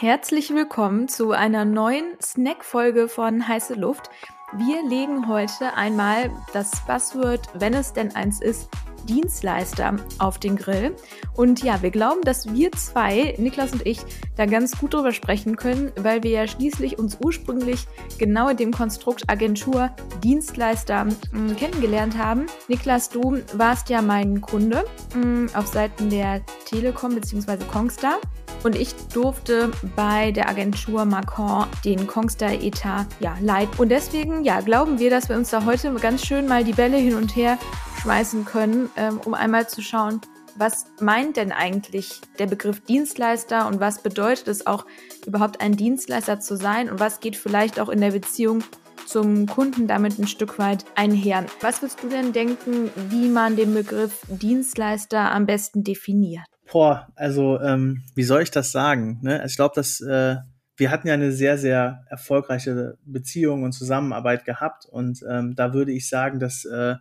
Herzlich 0.00 0.54
willkommen 0.54 1.08
zu 1.08 1.32
einer 1.32 1.64
neuen 1.64 2.12
Snack-Folge 2.22 3.08
von 3.08 3.48
Heiße 3.48 3.74
Luft. 3.74 4.10
Wir 4.56 4.88
legen 4.88 5.26
heute 5.26 5.74
einmal 5.74 6.30
das 6.52 6.70
Buzzword, 6.86 7.48
wenn 7.54 7.74
es 7.74 7.94
denn 7.94 8.14
eins 8.14 8.40
ist, 8.40 8.68
Dienstleister 9.08 9.96
auf 10.20 10.38
den 10.38 10.54
Grill. 10.54 10.94
Und 11.34 11.64
ja, 11.64 11.82
wir 11.82 11.90
glauben, 11.90 12.20
dass 12.20 12.54
wir 12.54 12.70
zwei, 12.70 13.34
Niklas 13.38 13.72
und 13.72 13.84
ich, 13.84 13.98
da 14.36 14.46
ganz 14.46 14.78
gut 14.78 14.94
drüber 14.94 15.10
sprechen 15.10 15.56
können, 15.56 15.90
weil 15.96 16.22
wir 16.22 16.30
ja 16.30 16.46
schließlich 16.46 16.96
uns 16.96 17.18
ursprünglich 17.20 17.88
genau 18.18 18.50
in 18.50 18.56
dem 18.56 18.70
Konstrukt 18.70 19.24
Agentur 19.28 19.90
Dienstleister 20.22 21.08
hm, 21.32 21.56
kennengelernt 21.56 22.16
haben. 22.16 22.46
Niklas, 22.68 23.08
du 23.08 23.42
warst 23.54 23.88
ja 23.88 24.00
mein 24.00 24.42
Kunde 24.42 24.84
hm, 25.14 25.48
auf 25.54 25.66
Seiten 25.66 26.08
der 26.08 26.46
Telekom 26.66 27.16
bzw. 27.16 27.64
Kongstar. 27.64 28.20
Und 28.64 28.74
ich 28.74 28.94
durfte 29.12 29.70
bei 29.94 30.32
der 30.32 30.48
Agentur 30.48 31.04
Macron 31.04 31.66
den 31.84 32.06
Kongstar-Etat 32.06 33.06
ja, 33.20 33.36
leiten. 33.40 33.78
Und 33.78 33.90
deswegen 33.90 34.44
ja, 34.44 34.60
glauben 34.60 34.98
wir, 34.98 35.10
dass 35.10 35.28
wir 35.28 35.36
uns 35.36 35.50
da 35.50 35.64
heute 35.64 35.92
ganz 35.94 36.26
schön 36.26 36.48
mal 36.48 36.64
die 36.64 36.72
Bälle 36.72 36.96
hin 36.96 37.14
und 37.14 37.36
her 37.36 37.58
schmeißen 38.02 38.44
können, 38.44 38.90
ähm, 38.96 39.20
um 39.24 39.34
einmal 39.34 39.68
zu 39.68 39.82
schauen, 39.82 40.20
was 40.56 40.86
meint 41.00 41.36
denn 41.36 41.52
eigentlich 41.52 42.20
der 42.38 42.46
Begriff 42.46 42.80
Dienstleister 42.80 43.68
und 43.68 43.80
was 43.80 44.02
bedeutet 44.02 44.48
es 44.48 44.66
auch 44.66 44.86
überhaupt 45.24 45.60
ein 45.60 45.76
Dienstleister 45.76 46.40
zu 46.40 46.56
sein 46.56 46.90
und 46.90 46.98
was 46.98 47.20
geht 47.20 47.36
vielleicht 47.36 47.78
auch 47.78 47.88
in 47.88 48.00
der 48.00 48.10
Beziehung 48.10 48.64
zum 49.06 49.46
Kunden 49.46 49.86
damit 49.86 50.18
ein 50.18 50.26
Stück 50.26 50.58
weit 50.58 50.84
einher. 50.94 51.46
Was 51.60 51.80
würdest 51.80 52.02
du 52.02 52.08
denn 52.08 52.32
denken, 52.32 52.90
wie 53.08 53.28
man 53.28 53.56
den 53.56 53.72
Begriff 53.72 54.20
Dienstleister 54.28 55.32
am 55.32 55.46
besten 55.46 55.82
definiert? 55.84 56.44
Boah, 56.70 57.08
also 57.14 57.58
ähm, 57.60 58.04
wie 58.14 58.24
soll 58.24 58.42
ich 58.42 58.50
das 58.50 58.72
sagen? 58.72 59.20
Ne? 59.22 59.40
Also 59.40 59.52
ich 59.52 59.56
glaube, 59.56 59.74
dass 59.74 60.00
äh, 60.00 60.36
wir 60.76 60.90
hatten 60.90 61.08
ja 61.08 61.14
eine 61.14 61.32
sehr, 61.32 61.58
sehr 61.58 62.04
erfolgreiche 62.08 62.98
Beziehung 63.04 63.62
und 63.62 63.72
Zusammenarbeit 63.72 64.44
gehabt 64.44 64.84
und 64.86 65.24
ähm, 65.28 65.54
da 65.56 65.72
würde 65.72 65.92
ich 65.92 66.08
sagen, 66.08 66.38
dass 66.38 66.64
äh, 66.64 66.96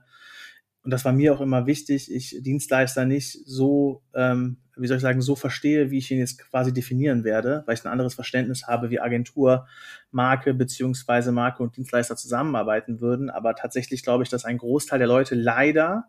und 0.88 0.92
das 0.92 1.04
war 1.04 1.12
mir 1.12 1.34
auch 1.34 1.42
immer 1.42 1.66
wichtig, 1.66 2.10
ich 2.10 2.38
Dienstleister 2.42 3.04
nicht 3.04 3.40
so, 3.46 4.04
ähm, 4.16 4.60
wie 4.78 4.88
soll 4.88 4.96
ich 4.96 5.04
sagen, 5.04 5.22
so 5.22 5.36
verstehe, 5.36 5.92
wie 5.92 5.98
ich 5.98 6.10
ihn 6.12 6.20
jetzt 6.20 6.38
quasi 6.50 6.74
definieren 6.74 7.26
werde, 7.26 7.64
weil 7.66 7.76
ich 7.76 7.84
ein 7.84 7.92
anderes 7.92 8.14
Verständnis 8.14 8.68
habe, 8.68 8.90
wie 8.90 9.02
Agentur, 9.02 9.68
Marke 10.12 10.54
beziehungsweise 10.54 11.34
Marke 11.34 11.62
und 11.62 11.76
Dienstleister 11.76 12.16
zusammenarbeiten 12.16 13.02
würden. 13.02 13.30
Aber 13.30 13.54
tatsächlich 13.54 14.02
glaube 14.02 14.24
ich, 14.24 14.30
dass 14.30 14.46
ein 14.46 14.60
Großteil 14.60 14.98
der 14.98 15.10
Leute 15.10 15.36
leider 15.36 16.06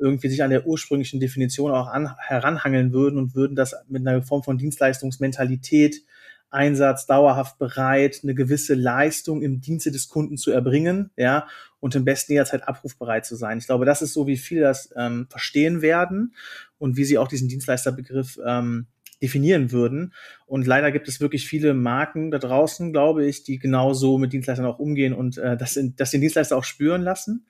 irgendwie 0.00 0.28
sich 0.28 0.42
an 0.42 0.50
der 0.50 0.66
ursprünglichen 0.66 1.20
Definition 1.20 1.70
auch 1.70 1.88
an, 1.88 2.16
heranhangeln 2.18 2.92
würden 2.92 3.18
und 3.18 3.34
würden 3.34 3.54
das 3.54 3.76
mit 3.88 4.06
einer 4.06 4.22
Form 4.22 4.42
von 4.42 4.58
Dienstleistungsmentalität 4.58 6.02
Einsatz, 6.50 7.06
dauerhaft 7.06 7.58
bereit, 7.58 8.20
eine 8.22 8.34
gewisse 8.34 8.74
Leistung 8.74 9.40
im 9.42 9.60
Dienste 9.60 9.92
des 9.92 10.08
Kunden 10.08 10.36
zu 10.36 10.50
erbringen, 10.50 11.10
ja, 11.16 11.46
und 11.78 11.94
im 11.94 12.04
besten 12.04 12.32
jederzeit 12.32 12.66
abrufbereit 12.66 13.24
zu 13.24 13.36
sein. 13.36 13.58
Ich 13.58 13.66
glaube, 13.66 13.84
das 13.84 14.02
ist 14.02 14.12
so, 14.12 14.26
wie 14.26 14.36
viele 14.36 14.62
das 14.62 14.92
ähm, 14.96 15.26
verstehen 15.30 15.80
werden 15.80 16.34
und 16.78 16.96
wie 16.96 17.04
sie 17.04 17.18
auch 17.18 17.28
diesen 17.28 17.48
Dienstleisterbegriff 17.48 18.38
ähm, 18.44 18.86
definieren 19.22 19.70
würden. 19.70 20.12
Und 20.46 20.66
leider 20.66 20.90
gibt 20.90 21.08
es 21.08 21.20
wirklich 21.20 21.46
viele 21.46 21.74
Marken 21.74 22.30
da 22.30 22.38
draußen, 22.38 22.92
glaube 22.92 23.26
ich, 23.26 23.44
die 23.44 23.58
genauso 23.58 24.18
mit 24.18 24.32
Dienstleistern 24.32 24.66
auch 24.66 24.78
umgehen 24.78 25.12
und 25.12 25.38
äh, 25.38 25.56
das, 25.56 25.76
in, 25.76 25.94
das 25.96 26.10
den 26.10 26.20
Dienstleister 26.20 26.56
auch 26.56 26.64
spüren 26.64 27.02
lassen. 27.02 27.46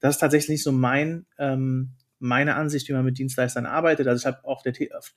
Das 0.00 0.16
ist 0.16 0.20
tatsächlich 0.20 0.62
so 0.62 0.72
mein 0.72 1.26
ähm, 1.38 1.94
meine 2.24 2.54
Ansicht, 2.54 2.88
wie 2.88 2.94
man 2.94 3.04
mit 3.04 3.18
Dienstleistern 3.18 3.66
arbeitet. 3.66 4.08
Also 4.08 4.22
ich 4.22 4.26
habe 4.26 4.44
auf 4.44 4.62
der, 4.62 4.72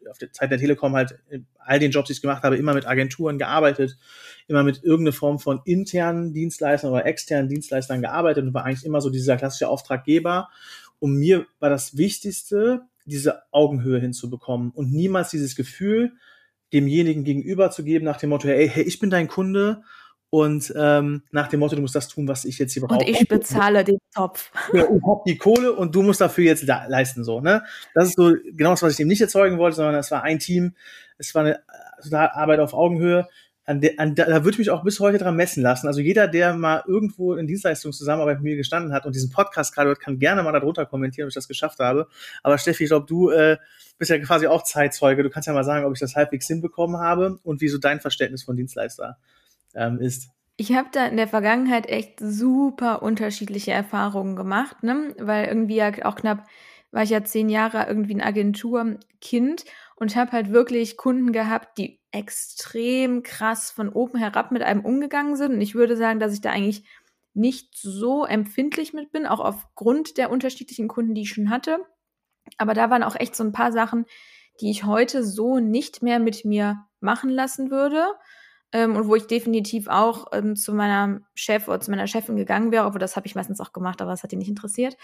auf 0.09 0.17
der 0.17 0.31
Zeit 0.33 0.51
der 0.51 0.57
Telekom 0.57 0.93
halt 0.93 1.17
all 1.57 1.79
den 1.79 1.91
Jobs, 1.91 2.07
die 2.07 2.13
ich 2.13 2.21
gemacht 2.21 2.43
habe, 2.43 2.57
immer 2.57 2.73
mit 2.73 2.85
Agenturen 2.85 3.37
gearbeitet, 3.37 3.97
immer 4.47 4.63
mit 4.63 4.83
irgendeiner 4.83 5.13
Form 5.13 5.39
von 5.39 5.61
internen 5.63 6.33
Dienstleistern 6.33 6.91
oder 6.91 7.05
externen 7.05 7.47
Dienstleistern 7.47 8.01
gearbeitet 8.01 8.45
und 8.45 8.53
war 8.53 8.65
eigentlich 8.65 8.85
immer 8.85 8.99
so 8.99 9.09
dieser 9.09 9.37
klassische 9.37 9.69
Auftraggeber. 9.69 10.49
Und 10.99 11.15
mir 11.15 11.45
war 11.59 11.69
das 11.69 11.95
Wichtigste, 11.95 12.81
diese 13.05 13.43
Augenhöhe 13.51 13.99
hinzubekommen 13.99 14.71
und 14.71 14.91
niemals 14.91 15.29
dieses 15.29 15.55
Gefühl, 15.55 16.11
demjenigen 16.73 17.23
gegenüber 17.23 17.71
zu 17.71 17.85
geben 17.85 18.03
nach 18.03 18.17
dem 18.17 18.31
Motto, 18.31 18.49
hey, 18.49 18.67
hey, 18.67 18.83
ich 18.83 18.99
bin 18.99 19.09
dein 19.09 19.29
Kunde 19.29 19.83
und 20.29 20.73
ähm, 20.75 21.23
nach 21.31 21.47
dem 21.47 21.61
Motto, 21.61 21.75
du 21.75 21.81
musst 21.81 21.95
das 21.95 22.09
tun, 22.09 22.27
was 22.27 22.43
ich 22.43 22.59
jetzt 22.59 22.73
hier 22.73 22.83
brauche. 22.83 22.99
Und 22.99 23.07
ich 23.07 23.27
bezahle 23.27 23.83
den 23.83 23.97
Topf. 24.13 24.51
Ja, 24.73 24.83
ich 24.83 25.03
hab 25.07 25.23
die 25.25 25.37
Kohle 25.37 25.73
und 25.73 25.95
du 25.95 26.01
musst 26.01 26.19
dafür 26.19 26.43
jetzt 26.43 26.63
leisten, 26.63 27.23
so, 27.23 27.39
ne? 27.39 27.63
Das 27.93 28.09
ist 28.09 28.17
so 28.17 28.35
genau 28.53 28.71
das, 28.71 28.83
was 28.83 28.91
ich 28.91 28.97
dem 28.97 29.07
nicht 29.07 29.21
erzeugen 29.21 29.57
wollte, 29.57 29.77
sondern 29.77 29.95
es 29.95 30.11
war 30.11 30.23
ein 30.23 30.39
Team, 30.39 30.75
es 31.17 31.33
war 31.33 31.43
eine 31.43 31.59
totale 32.01 32.35
Arbeit 32.35 32.59
auf 32.59 32.73
Augenhöhe. 32.73 33.27
An 33.63 33.81
der, 33.81 33.99
an, 33.99 34.15
da 34.15 34.27
würde 34.27 34.51
ich 34.51 34.59
mich 34.59 34.69
auch 34.69 34.83
bis 34.83 35.01
heute 35.01 35.17
dran 35.17 35.35
messen 35.35 35.61
lassen. 35.61 35.87
Also 35.87 35.99
jeder, 35.99 36.29
der 36.29 36.53
mal 36.53 36.83
irgendwo 36.87 37.33
in 37.33 37.47
Dienstleistungszusammenarbeit 37.47 38.37
mit 38.37 38.43
mir 38.43 38.55
gestanden 38.55 38.93
hat 38.93 39.05
und 39.05 39.13
diesen 39.13 39.29
Podcast 39.29 39.75
gerade 39.75 39.89
hört, 39.89 39.99
kann 39.99 40.19
gerne 40.19 40.41
mal 40.41 40.53
darunter 40.53 40.85
kommentieren, 40.85 41.25
ob 41.25 41.29
ich 41.29 41.35
das 41.35 41.49
geschafft 41.49 41.79
habe. 41.79 42.07
Aber 42.43 42.57
Steffi, 42.57 42.85
ich 42.85 42.89
glaube, 42.89 43.07
du 43.07 43.29
äh, 43.29 43.57
bist 43.97 44.09
ja 44.09 44.19
quasi 44.19 44.47
auch 44.47 44.63
Zeitzeuge. 44.63 45.21
Du 45.21 45.29
kannst 45.29 45.47
ja 45.47 45.53
mal 45.53 45.65
sagen, 45.65 45.85
ob 45.85 45.91
ich 45.91 45.99
das 45.99 46.15
halbwegs 46.15 46.47
hinbekommen 46.47 46.97
habe 46.97 47.39
und 47.43 47.59
wie 47.59 47.67
so 47.67 47.77
dein 47.77 47.99
Verständnis 47.99 48.43
von 48.43 48.55
Dienstleister 48.55 49.17
ähm, 49.77 49.99
ist. 49.99 50.29
Ich 50.57 50.73
habe 50.73 50.89
da 50.91 51.05
in 51.05 51.17
der 51.17 51.27
Vergangenheit 51.27 51.87
echt 51.87 52.19
super 52.19 53.03
unterschiedliche 53.03 53.71
Erfahrungen 53.71 54.35
gemacht, 54.35 54.81
ne? 54.83 55.15
weil 55.19 55.47
irgendwie 55.47 55.75
ja 55.75 55.91
auch 56.05 56.15
knapp 56.15 56.47
war 56.91 57.03
ich 57.03 57.09
ja 57.09 57.23
zehn 57.23 57.49
Jahre 57.49 57.85
irgendwie 57.87 58.15
ein 58.15 58.21
Agenturkind 58.21 59.65
und 59.97 60.15
habe 60.15 60.31
halt 60.31 60.51
wirklich 60.51 60.97
Kunden 60.97 61.31
gehabt, 61.31 61.77
die 61.77 61.99
extrem 62.11 63.23
krass 63.23 63.71
von 63.71 63.89
oben 63.89 64.17
herab 64.17 64.51
mit 64.51 64.63
einem 64.63 64.85
umgegangen 64.85 65.35
sind. 65.35 65.53
Und 65.53 65.61
ich 65.61 65.75
würde 65.75 65.97
sagen, 65.97 66.19
dass 66.19 66.33
ich 66.33 66.41
da 66.41 66.51
eigentlich 66.51 66.85
nicht 67.33 67.77
so 67.77 68.25
empfindlich 68.25 68.93
mit 68.93 69.11
bin, 69.11 69.27
auch 69.27 69.41
aufgrund 69.41 70.17
der 70.17 70.31
unterschiedlichen 70.31 70.87
Kunden, 70.87 71.13
die 71.13 71.21
ich 71.21 71.29
schon 71.29 71.49
hatte. 71.49 71.85
Aber 72.57 72.73
da 72.73 72.89
waren 72.89 73.03
auch 73.03 73.15
echt 73.15 73.35
so 73.35 73.43
ein 73.43 73.51
paar 73.51 73.71
Sachen, 73.71 74.05
die 74.61 74.71
ich 74.71 74.85
heute 74.85 75.23
so 75.23 75.59
nicht 75.59 76.01
mehr 76.01 76.19
mit 76.19 76.45
mir 76.45 76.85
machen 76.99 77.29
lassen 77.29 77.69
würde 77.69 78.07
ähm, 78.71 78.95
und 78.95 79.07
wo 79.07 79.15
ich 79.15 79.27
definitiv 79.27 79.87
auch 79.87 80.27
ähm, 80.33 80.55
zu 80.55 80.73
meiner 80.73 81.21
Chef 81.35 81.67
oder 81.67 81.79
zu 81.79 81.91
meiner 81.91 82.07
Chefin 82.07 82.35
gegangen 82.35 82.71
wäre, 82.71 82.85
obwohl 82.85 82.99
das 82.99 83.15
habe 83.15 83.27
ich 83.27 83.35
meistens 83.35 83.59
auch 83.59 83.73
gemacht, 83.73 84.01
aber 84.01 84.11
das 84.11 84.23
hat 84.23 84.31
die 84.31 84.37
nicht 84.37 84.49
interessiert. 84.49 84.97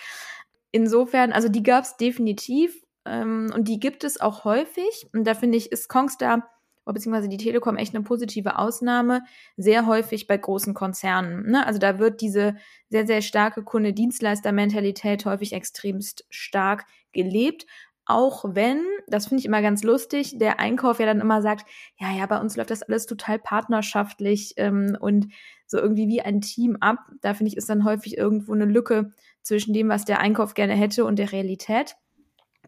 Insofern, 0.72 1.32
also 1.32 1.50
die 1.50 1.64
gab 1.64 1.84
es 1.84 1.98
definitiv 1.98 2.84
ähm, 3.06 3.52
und 3.54 3.68
die 3.68 3.80
gibt 3.80 4.04
es 4.04 4.20
auch 4.20 4.44
häufig. 4.44 5.08
Und 5.14 5.26
da 5.26 5.34
finde 5.34 5.58
ich, 5.58 5.72
ist 5.72 5.88
Kongstar 5.88 6.50
beziehungsweise 6.92 7.30
die 7.30 7.38
Telekom 7.38 7.78
echt 7.78 7.96
eine 7.96 8.04
positive 8.04 8.58
Ausnahme, 8.58 9.24
sehr 9.56 9.86
häufig 9.86 10.28
bei 10.28 10.38
großen 10.38 10.74
Konzernen. 10.74 11.50
Ne? 11.50 11.66
Also 11.66 11.80
da 11.80 11.98
wird 12.00 12.20
diese 12.20 12.58
sehr, 12.90 13.08
sehr 13.08 13.22
starke 13.22 13.64
Kunde-Dienstleister-Mentalität 13.64 15.26
häufig 15.26 15.54
extremst 15.54 16.26
stark 16.30 16.86
gelebt. 17.14 17.66
Auch 18.06 18.44
wenn, 18.48 18.84
das 19.08 19.28
finde 19.28 19.40
ich 19.40 19.46
immer 19.46 19.62
ganz 19.62 19.84
lustig, 19.84 20.38
der 20.38 20.60
Einkauf 20.60 21.00
ja 21.00 21.06
dann 21.06 21.22
immer 21.22 21.42
sagt, 21.42 21.66
ja, 21.98 22.12
ja, 22.12 22.26
bei 22.26 22.40
uns 22.40 22.58
läuft 22.58 22.72
das 22.72 22.84
alles 22.84 23.06
total 23.06 23.40
partnerschaftlich 23.40 24.54
ähm, 24.58 24.98
und 25.00 25.28
so 25.68 25.78
irgendwie 25.78 26.08
wie 26.10 26.22
ein 26.22 26.42
Team 26.42 26.78
ab. 26.82 26.98
Da 27.22 27.34
finde 27.34 27.50
ich, 27.50 27.58
ist 27.58 27.70
dann 27.70 27.86
häufig 27.86 28.18
irgendwo 28.18 28.54
eine 28.54 28.66
Lücke 28.66 29.14
zwischen 29.42 29.74
dem, 29.74 29.88
was 29.88 30.04
der 30.06 30.20
Einkauf 30.20 30.54
gerne 30.54 30.74
hätte 30.74 31.06
und 31.06 31.18
der 31.18 31.32
Realität. 31.32 31.96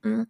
Mm. 0.03 0.23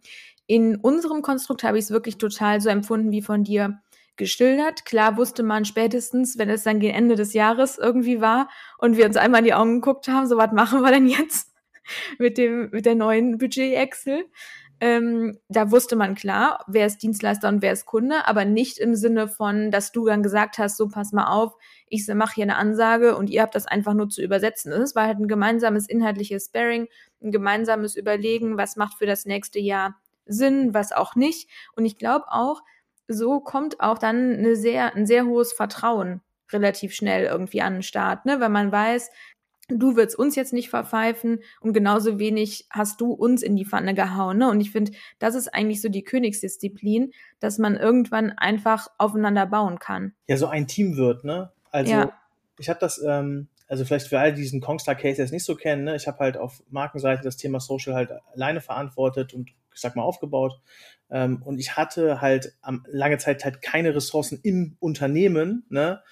In 0.48 0.76
unserem 0.76 1.22
Konstrukt 1.22 1.64
habe 1.64 1.78
ich 1.78 1.84
es 1.84 1.90
wirklich 1.90 2.18
total 2.18 2.60
so 2.60 2.68
empfunden 2.68 3.10
wie 3.10 3.22
von 3.22 3.44
dir 3.44 3.80
geschildert. 4.16 4.84
Klar 4.84 5.16
wusste 5.16 5.42
man 5.42 5.64
spätestens, 5.64 6.38
wenn 6.38 6.48
es 6.48 6.62
dann 6.62 6.80
gegen 6.80 6.94
Ende 6.94 7.16
des 7.16 7.32
Jahres 7.32 7.78
irgendwie 7.78 8.20
war 8.20 8.48
und 8.78 8.96
wir 8.96 9.06
uns 9.06 9.16
einmal 9.16 9.40
in 9.40 9.46
die 9.46 9.54
Augen 9.54 9.80
geguckt 9.80 10.08
haben, 10.08 10.26
so 10.26 10.36
was 10.36 10.52
machen 10.52 10.80
wir 10.82 10.90
denn 10.90 11.06
jetzt 11.06 11.52
mit 12.18 12.38
dem 12.38 12.70
mit 12.70 12.86
der 12.86 12.94
neuen 12.94 13.38
Budget 13.38 13.74
Excel? 13.74 14.24
Ähm, 14.80 15.38
da 15.48 15.70
wusste 15.70 15.96
man 15.96 16.14
klar, 16.14 16.62
wer 16.66 16.86
ist 16.86 17.02
Dienstleister 17.02 17.48
und 17.48 17.62
wer 17.62 17.72
ist 17.72 17.86
Kunde, 17.86 18.26
aber 18.26 18.44
nicht 18.44 18.78
im 18.78 18.94
Sinne 18.94 19.26
von, 19.26 19.70
dass 19.70 19.90
du 19.90 20.04
dann 20.04 20.22
gesagt 20.22 20.58
hast, 20.58 20.76
so 20.76 20.88
pass 20.88 21.12
mal 21.12 21.28
auf, 21.28 21.54
ich 21.88 22.06
mache 22.08 22.34
hier 22.34 22.44
eine 22.44 22.56
Ansage 22.56 23.16
und 23.16 23.30
ihr 23.30 23.40
habt 23.40 23.54
das 23.54 23.66
einfach 23.66 23.94
nur 23.94 24.10
zu 24.10 24.20
übersetzen. 24.20 24.72
Es 24.72 24.94
war 24.94 25.06
halt 25.06 25.18
ein 25.18 25.28
gemeinsames 25.28 25.88
inhaltliches 25.88 26.46
Sparing, 26.46 26.88
ein 27.22 27.32
gemeinsames 27.32 27.96
Überlegen, 27.96 28.58
was 28.58 28.76
macht 28.76 28.98
für 28.98 29.06
das 29.06 29.24
nächste 29.24 29.58
Jahr 29.58 29.96
Sinn, 30.26 30.74
was 30.74 30.92
auch 30.92 31.14
nicht. 31.14 31.48
Und 31.74 31.86
ich 31.86 31.96
glaube 31.96 32.26
auch, 32.28 32.60
so 33.08 33.40
kommt 33.40 33.80
auch 33.80 33.98
dann 33.98 34.34
eine 34.34 34.56
sehr, 34.56 34.94
ein 34.94 35.06
sehr 35.06 35.24
hohes 35.26 35.52
Vertrauen 35.52 36.20
relativ 36.52 36.94
schnell 36.94 37.24
irgendwie 37.24 37.62
an 37.62 37.74
den 37.74 37.82
Start, 37.82 38.26
ne? 38.26 38.40
Weil 38.40 38.50
man 38.50 38.70
weiß, 38.70 39.10
du 39.68 39.96
willst 39.96 40.18
uns 40.18 40.36
jetzt 40.36 40.52
nicht 40.52 40.70
verpfeifen 40.70 41.40
und 41.60 41.72
genauso 41.72 42.18
wenig 42.18 42.66
hast 42.70 43.00
du 43.00 43.12
uns 43.12 43.42
in 43.42 43.56
die 43.56 43.64
Pfanne 43.64 43.94
gehauen. 43.94 44.38
Ne? 44.38 44.48
Und 44.48 44.60
ich 44.60 44.70
finde, 44.70 44.92
das 45.18 45.34
ist 45.34 45.52
eigentlich 45.52 45.80
so 45.80 45.88
die 45.88 46.04
Königsdisziplin, 46.04 47.12
dass 47.40 47.58
man 47.58 47.76
irgendwann 47.76 48.30
einfach 48.30 48.88
aufeinander 48.98 49.46
bauen 49.46 49.78
kann. 49.78 50.14
Ja, 50.28 50.36
so 50.36 50.46
ein 50.46 50.66
Team 50.66 50.96
wird, 50.96 51.24
ne? 51.24 51.50
Also 51.70 51.92
ja. 51.92 52.12
ich 52.58 52.68
habe 52.68 52.78
das, 52.80 53.02
ähm, 53.04 53.48
also 53.68 53.84
vielleicht 53.84 54.06
für 54.06 54.20
all 54.20 54.32
diesen 54.32 54.60
Kongstar-Case 54.60 55.20
jetzt 55.20 55.32
nicht 55.32 55.44
so 55.44 55.56
kennen, 55.56 55.84
ne? 55.84 55.96
ich 55.96 56.06
habe 56.06 56.18
halt 56.18 56.36
auf 56.36 56.62
Markenseite 56.70 57.22
das 57.22 57.36
Thema 57.36 57.58
Social 57.58 57.94
halt 57.94 58.12
alleine 58.32 58.60
verantwortet 58.60 59.34
und 59.34 59.50
ich 59.74 59.80
sag 59.80 59.96
mal 59.96 60.02
aufgebaut. 60.02 60.60
Ähm, 61.10 61.42
und 61.42 61.58
ich 61.58 61.76
hatte 61.76 62.20
halt 62.20 62.54
am, 62.62 62.84
lange 62.88 63.18
Zeit 63.18 63.44
halt 63.44 63.62
keine 63.62 63.94
Ressourcen 63.94 64.40
im 64.42 64.76
Unternehmen, 64.80 65.66
ne? 65.68 66.02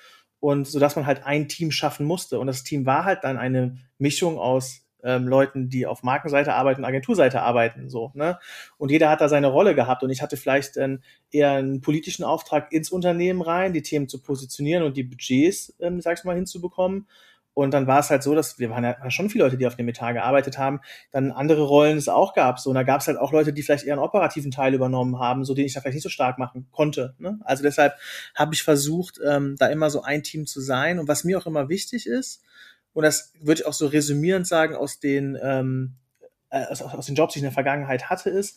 Und 0.45 0.69
so 0.69 0.79
dass 0.79 0.95
man 0.95 1.07
halt 1.07 1.25
ein 1.25 1.49
Team 1.49 1.71
schaffen 1.71 2.05
musste. 2.05 2.39
Und 2.39 2.49
das 2.49 2.65
Team 2.65 2.85
war 2.85 3.07
halt 3.07 3.25
dann 3.25 3.39
eine 3.39 3.79
Mischung 3.97 4.39
aus 4.39 4.83
ähm, 5.03 5.27
Leuten, 5.27 5.71
die 5.71 5.87
auf 5.87 6.03
Markenseite 6.03 6.53
arbeiten, 6.53 6.85
Agenturseite 6.85 7.41
arbeiten, 7.41 7.89
so, 7.89 8.11
ne? 8.13 8.39
Und 8.77 8.91
jeder 8.91 9.09
hat 9.09 9.23
da 9.23 9.31
seine 9.31 9.47
Rolle 9.47 9.75
gehabt 9.75 10.03
und 10.03 10.11
ich 10.11 10.21
hatte 10.21 10.37
vielleicht 10.37 10.77
ähm, 10.77 11.01
eher 11.31 11.53
einen 11.53 11.81
politischen 11.81 12.25
Auftrag 12.25 12.73
ins 12.73 12.91
Unternehmen 12.91 13.41
rein, 13.41 13.73
die 13.73 13.81
Themen 13.81 14.07
zu 14.07 14.21
positionieren 14.21 14.83
und 14.83 14.99
die 14.99 15.05
Budgets, 15.05 15.75
ähm, 15.81 16.03
sag 16.03 16.19
ich 16.19 16.25
mal, 16.25 16.37
hinzubekommen. 16.37 17.07
Und 17.55 17.73
dann 17.73 17.87
war 17.87 18.01
es 18.01 18.11
halt 18.11 18.25
so, 18.25 18.35
dass 18.35 18.59
wir 18.59 18.69
waren 18.71 18.83
ja 18.83 19.11
schon 19.11 19.31
viele 19.31 19.45
Leute, 19.45 19.57
die 19.57 19.67
auf 19.67 19.77
dem 19.77 19.89
Etat 19.89 20.13
gearbeitet 20.13 20.59
haben, 20.59 20.81
dann 21.13 21.31
andere 21.31 21.63
Rollen 21.63 21.97
es 21.97 22.09
auch 22.09 22.35
gab. 22.35 22.59
So, 22.59 22.71
und 22.71 22.75
da 22.75 22.83
gab 22.83 23.01
es 23.01 23.07
halt 23.07 23.17
auch 23.17 23.33
Leute, 23.33 23.53
die 23.53 23.63
vielleicht 23.63 23.85
eher 23.85 23.95
einen 23.95 24.03
operativen 24.03 24.51
Teil 24.51 24.75
übernommen 24.75 25.21
haben, 25.21 25.45
so 25.45 25.55
den 25.55 25.65
ich 25.65 25.73
da 25.73 25.81
vielleicht 25.81 25.95
nicht 25.95 26.03
so 26.03 26.09
stark 26.09 26.39
machen 26.39 26.67
konnte. 26.73 27.15
Ne? 27.19 27.39
Also 27.45 27.63
deshalb 27.63 27.95
habe 28.35 28.55
ich 28.55 28.65
versucht, 28.65 29.21
ähm, 29.25 29.55
da 29.57 29.69
immer 29.69 29.89
so 29.89 30.03
ein 30.03 30.25
Team 30.25 30.47
zu 30.47 30.61
sein. 30.61 30.99
Und 30.99 31.07
was 31.07 31.23
mir 31.23 31.39
auch 31.39 31.47
immer 31.47 31.69
wichtig 31.69 32.09
ist, 32.09 32.43
und 32.93 33.03
das 33.05 33.33
würde 33.41 33.61
ich 33.61 33.67
auch 33.67 33.73
so 33.73 33.87
resümierend 33.87 34.47
sagen 34.47 34.75
aus 34.75 34.99
den, 34.99 35.39
ähm, 35.41 35.95
äh, 36.51 36.65
aus, 36.67 36.83
aus 36.83 37.07
den 37.07 37.15
Jobs, 37.15 37.35
die 37.35 37.39
ich 37.39 37.43
in 37.43 37.47
der 37.47 37.53
Vergangenheit 37.53 38.11
hatte, 38.11 38.31
ist, 38.31 38.57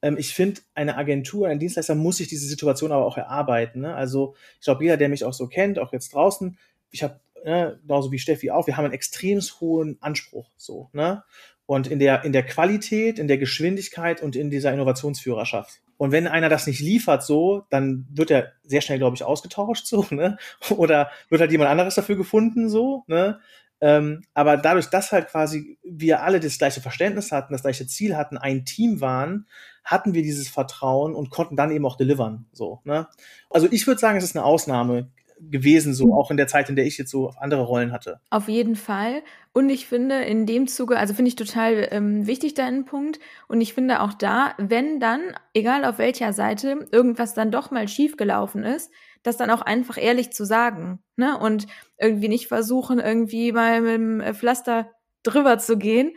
ähm, 0.00 0.16
ich 0.18 0.34
finde, 0.34 0.60
eine 0.74 0.96
Agentur, 0.96 1.48
ein 1.48 1.58
Dienstleister 1.58 1.94
muss 1.94 2.18
sich 2.18 2.28
diese 2.28 2.46
Situation 2.46 2.92
aber 2.92 3.04
auch 3.04 3.16
erarbeiten. 3.16 3.80
Ne? 3.80 3.94
Also 3.94 4.34
ich 4.58 4.64
glaube, 4.64 4.84
jeder, 4.84 4.96
der 4.96 5.08
mich 5.08 5.24
auch 5.24 5.34
so 5.34 5.48
kennt, 5.48 5.78
auch 5.78 5.92
jetzt 5.92 6.14
draußen, 6.14 6.56
ich 6.90 7.02
habe 7.02 7.20
ne, 7.44 7.78
genauso 7.82 8.12
wie 8.12 8.18
Steffi 8.18 8.50
auch, 8.50 8.66
wir 8.66 8.76
haben 8.76 8.84
einen 8.84 8.94
extrem 8.94 9.40
hohen 9.60 9.98
Anspruch 10.00 10.50
so, 10.56 10.90
ne? 10.92 11.24
Und 11.66 11.86
in 11.86 11.98
der 11.98 12.24
in 12.24 12.32
der 12.32 12.44
Qualität, 12.46 13.18
in 13.18 13.28
der 13.28 13.36
Geschwindigkeit 13.36 14.22
und 14.22 14.36
in 14.36 14.50
dieser 14.50 14.72
Innovationsführerschaft. 14.72 15.82
Und 15.98 16.12
wenn 16.12 16.26
einer 16.26 16.48
das 16.48 16.66
nicht 16.66 16.80
liefert 16.80 17.24
so, 17.24 17.66
dann 17.70 18.06
wird 18.10 18.30
er 18.30 18.52
sehr 18.62 18.80
schnell, 18.80 18.98
glaube 18.98 19.16
ich, 19.16 19.24
ausgetauscht 19.24 19.86
so, 19.86 20.06
ne? 20.10 20.38
Oder 20.70 21.10
wird 21.28 21.40
halt 21.40 21.52
jemand 21.52 21.70
anderes 21.70 21.96
dafür 21.96 22.16
gefunden 22.16 22.70
so, 22.70 23.04
ne? 23.06 23.40
Ähm, 23.80 24.22
aber 24.34 24.56
dadurch, 24.56 24.86
dass 24.86 25.12
halt 25.12 25.28
quasi 25.28 25.78
wir 25.84 26.22
alle 26.22 26.40
das 26.40 26.58
gleiche 26.58 26.80
Verständnis 26.80 27.30
hatten, 27.30 27.52
das 27.52 27.62
gleiche 27.62 27.86
Ziel 27.86 28.16
hatten, 28.16 28.36
ein 28.36 28.64
Team 28.64 29.00
waren, 29.00 29.46
hatten 29.84 30.14
wir 30.14 30.22
dieses 30.22 30.48
Vertrauen 30.48 31.14
und 31.14 31.30
konnten 31.30 31.56
dann 31.56 31.70
eben 31.70 31.86
auch 31.86 31.96
delivern. 31.96 32.46
So, 32.52 32.80
ne? 32.84 33.08
Also 33.50 33.68
ich 33.70 33.86
würde 33.86 34.00
sagen, 34.00 34.18
es 34.18 34.24
ist 34.24 34.36
eine 34.36 34.44
Ausnahme 34.44 35.10
gewesen, 35.40 35.94
so 35.94 36.14
auch 36.14 36.30
in 36.30 36.36
der 36.36 36.46
Zeit, 36.46 36.68
in 36.68 36.76
der 36.76 36.86
ich 36.86 36.98
jetzt 36.98 37.10
so 37.10 37.30
andere 37.38 37.62
Rollen 37.62 37.92
hatte. 37.92 38.20
Auf 38.30 38.48
jeden 38.48 38.76
Fall. 38.76 39.22
Und 39.52 39.70
ich 39.70 39.86
finde 39.86 40.22
in 40.22 40.46
dem 40.46 40.68
Zuge, 40.68 40.98
also 40.98 41.14
finde 41.14 41.28
ich 41.28 41.36
total 41.36 41.88
ähm, 41.90 42.26
wichtig 42.26 42.54
deinen 42.54 42.84
Punkt. 42.84 43.18
Und 43.48 43.60
ich 43.60 43.74
finde 43.74 44.00
auch 44.00 44.14
da, 44.14 44.54
wenn 44.58 45.00
dann, 45.00 45.20
egal 45.54 45.84
auf 45.84 45.98
welcher 45.98 46.32
Seite, 46.32 46.86
irgendwas 46.92 47.34
dann 47.34 47.50
doch 47.50 47.70
mal 47.70 47.88
schiefgelaufen 47.88 48.64
ist, 48.64 48.90
das 49.22 49.36
dann 49.36 49.50
auch 49.50 49.62
einfach 49.62 49.98
ehrlich 50.00 50.32
zu 50.32 50.44
sagen, 50.44 51.00
ne? 51.16 51.38
Und 51.38 51.66
irgendwie 51.98 52.28
nicht 52.28 52.46
versuchen, 52.46 53.00
irgendwie 53.00 53.52
mal 53.52 53.80
mit 53.80 53.94
dem 53.94 54.20
äh, 54.20 54.34
Pflaster 54.34 54.90
drüber 55.22 55.58
zu 55.58 55.76
gehen. 55.76 56.12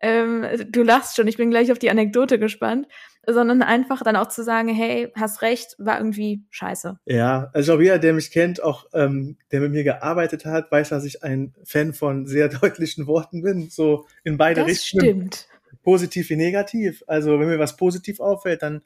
Ähm, 0.00 0.44
du 0.68 0.82
lachst 0.82 1.16
schon, 1.16 1.26
ich 1.26 1.36
bin 1.36 1.50
gleich 1.50 1.72
auf 1.72 1.78
die 1.78 1.90
Anekdote 1.90 2.38
gespannt, 2.38 2.86
sondern 3.26 3.62
einfach 3.62 4.02
dann 4.02 4.16
auch 4.16 4.28
zu 4.28 4.44
sagen, 4.44 4.68
hey, 4.68 5.12
hast 5.16 5.42
recht, 5.42 5.74
war 5.78 5.98
irgendwie 5.98 6.44
scheiße. 6.50 6.98
Ja, 7.06 7.50
also 7.52 7.58
ich 7.58 7.66
glaube, 7.66 7.82
jeder, 7.82 7.98
der 7.98 8.12
mich 8.12 8.30
kennt, 8.30 8.62
auch 8.62 8.86
ähm, 8.94 9.36
der 9.50 9.60
mit 9.60 9.72
mir 9.72 9.84
gearbeitet 9.84 10.44
hat, 10.44 10.70
weiß, 10.70 10.90
dass 10.90 11.04
ich 11.04 11.24
ein 11.24 11.54
Fan 11.64 11.92
von 11.92 12.26
sehr 12.26 12.48
deutlichen 12.60 13.06
Worten 13.06 13.42
bin, 13.42 13.68
so 13.70 14.06
in 14.22 14.36
beide 14.36 14.60
das 14.60 14.70
Richtungen. 14.70 15.04
Stimmt. 15.04 15.48
Positiv 15.82 16.30
wie 16.30 16.36
negativ. 16.36 17.02
Also 17.06 17.38
wenn 17.38 17.48
mir 17.48 17.58
was 17.58 17.76
positiv 17.76 18.20
auffällt, 18.20 18.62
dann 18.62 18.82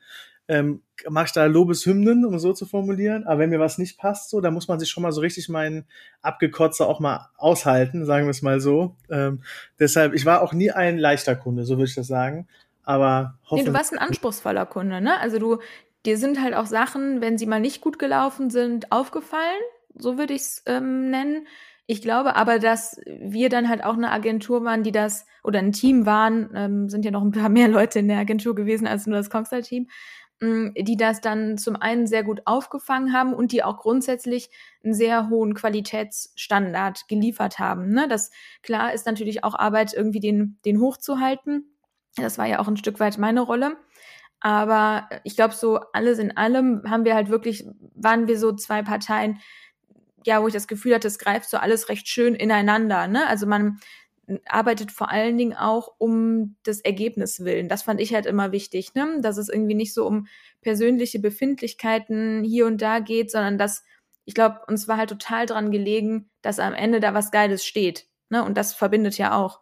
ähm, 0.51 0.83
mache 1.09 1.27
ich 1.27 1.33
da 1.33 1.45
Lobeshymnen, 1.47 2.25
um 2.25 2.37
so 2.41 2.53
zu 2.53 2.67
formulieren. 2.67 3.25
Aber 3.25 3.39
wenn 3.39 3.51
mir 3.51 3.61
was 3.61 3.79
nicht 3.79 3.99
passt, 3.99 4.31
so, 4.31 4.41
dann 4.41 4.53
muss 4.53 4.67
man 4.67 4.81
sich 4.81 4.91
schon 4.91 5.05
mal 5.05 5.13
so 5.13 5.21
richtig 5.21 5.49
meinen 5.49 5.85
Abgekotzer 6.23 6.89
auch 6.89 6.99
mal 6.99 7.29
aushalten, 7.39 8.05
sagen 8.05 8.27
wir 8.27 8.33
es 8.33 8.43
mal 8.43 8.61
so. 8.61 8.97
Ähm, 9.09 9.43
deshalb, 9.79 10.13
ich 10.13 10.27
war 10.27 10.43
auch 10.43 10.53
nie 10.53 10.73
ein 10.73 10.99
leichter 10.99 11.37
Kunde, 11.37 11.65
so 11.65 11.77
würde 11.77 11.89
ich 11.89 11.95
das 11.95 12.09
sagen. 12.09 12.49
Aber 12.83 13.39
nee, 13.53 13.63
du 13.63 13.73
warst 13.73 13.93
ein 13.93 14.01
anspruchsvoller 14.01 14.67
Kunde, 14.67 15.01
ne? 15.01 15.21
Also 15.21 15.39
du, 15.39 15.59
dir 16.05 16.19
sind 16.19 16.43
halt 16.43 16.55
auch 16.55 16.67
Sachen, 16.67 17.21
wenn 17.21 17.39
sie 17.39 17.47
mal 17.47 17.61
nicht 17.61 17.81
gut 17.81 18.01
gelaufen 18.01 18.51
sind, 18.51 18.91
aufgefallen, 18.91 19.61
so 19.95 20.19
würde 20.19 20.35
ich 20.35 20.43
es 20.43 20.63
ähm, 20.67 21.11
nennen. 21.11 21.47
Ich 21.87 22.03
glaube 22.03 22.35
aber, 22.35 22.59
dass 22.59 23.01
wir 23.07 23.49
dann 23.49 23.69
halt 23.69 23.85
auch 23.85 23.95
eine 23.95 24.11
Agentur 24.11 24.65
waren, 24.65 24.83
die 24.83 24.93
das, 24.93 25.27
oder 25.45 25.61
ein 25.61 25.73
Team 25.73 26.07
waren, 26.07 26.51
ähm, 26.55 26.89
sind 26.89 27.05
ja 27.05 27.13
noch 27.13 27.23
ein 27.23 27.33
paar 27.33 27.49
mehr 27.49 27.69
Leute 27.69 28.01
in 28.01 28.09
der 28.09 28.19
Agentur 28.19 28.57
gewesen 28.57 28.89
als 28.89 29.07
nur 29.07 29.17
das 29.17 29.31
Kongstar-Team, 29.31 29.89
die 30.43 30.97
das 30.97 31.21
dann 31.21 31.59
zum 31.59 31.77
einen 31.77 32.07
sehr 32.07 32.25
gut 32.25 32.43
aufgefangen 32.47 33.13
haben 33.13 33.35
und 33.35 33.53
die 33.53 33.63
auch 33.63 33.77
grundsätzlich 33.77 34.49
einen 34.83 34.95
sehr 34.95 35.29
hohen 35.29 35.53
Qualitätsstandard 35.55 37.09
geliefert 37.09 37.59
haben. 37.59 37.91
Ne? 37.91 38.09
Das 38.09 38.31
klar 38.63 38.95
ist 38.95 39.05
natürlich 39.05 39.45
auch 39.45 39.55
Arbeit, 39.55 39.93
irgendwie 39.93 40.21
den, 40.21 40.59
den 40.65 40.81
hochzuhalten. 40.81 41.77
Das 42.17 42.39
war 42.39 42.47
ja 42.47 42.59
auch 42.59 42.69
ein 42.69 42.79
Stück 42.79 43.01
weit 43.01 43.19
meine 43.19 43.43
Rolle. 43.43 43.77
Aber 44.41 45.11
ich 45.25 45.37
glaube, 45.37 45.55
so 45.55 45.81
alles 45.93 46.19
in 46.19 46.35
allem 46.35 46.83
haben 46.89 47.05
wir 47.05 47.15
halt 47.15 47.29
wirklich, 47.29 47.67
waren 47.95 48.27
wir 48.27 48.39
so 48.39 48.53
zwei 48.53 48.83
Parteien, 48.83 49.41
ja, 50.25 50.43
wo 50.43 50.49
ich 50.49 50.55
das 50.55 50.69
Gefühl 50.69 50.95
hatte, 50.95 51.09
es 51.09 51.19
greift 51.19 51.51
so 51.51 51.59
alles 51.59 51.91
recht 51.91 52.09
schön 52.09 52.35
ineinander. 52.35 53.07
Ne? 53.09 53.27
Also 53.27 53.47
man 53.47 53.79
arbeitet 54.47 54.93
vor 54.93 55.11
allen 55.11 55.37
Dingen 55.37 55.55
auch 55.55 55.95
um 55.99 56.57
das 56.63 56.81
Ergebnis 56.81 57.41
willen. 57.45 57.69
Das 57.69 57.83
fand 57.83 58.01
ich 58.01 58.15
halt 58.15 58.27
immer 58.27 58.53
wichtig, 58.53 58.95
ne? 58.95 59.19
dass 59.21 59.37
es 59.37 59.49
irgendwie 59.49 59.75
nicht 59.75 59.95
so 59.95 60.07
um 60.07 60.27
persönliche 60.63 61.19
Befindlichkeiten 61.19 62.45
hier 62.45 62.67
und 62.67 62.81
da 62.83 63.01
geht, 63.01 63.31
sondern 63.31 63.59
dass 63.59 63.83
ich 64.25 64.35
glaube, 64.35 64.61
uns 64.69 64.87
war 64.87 64.97
halt 64.97 65.11
total 65.11 65.47
dran 65.47 65.71
gelegen, 65.73 66.31
dass 66.43 66.61
am 66.61 66.75
Ende 66.75 67.01
da 67.01 67.15
was 67.15 67.31
Geiles 67.31 67.65
steht. 67.65 68.07
Ne? 68.29 68.45
Und 68.45 68.57
das 68.57 68.73
verbindet 68.73 69.19
ja 69.19 69.37
auch. 69.37 69.61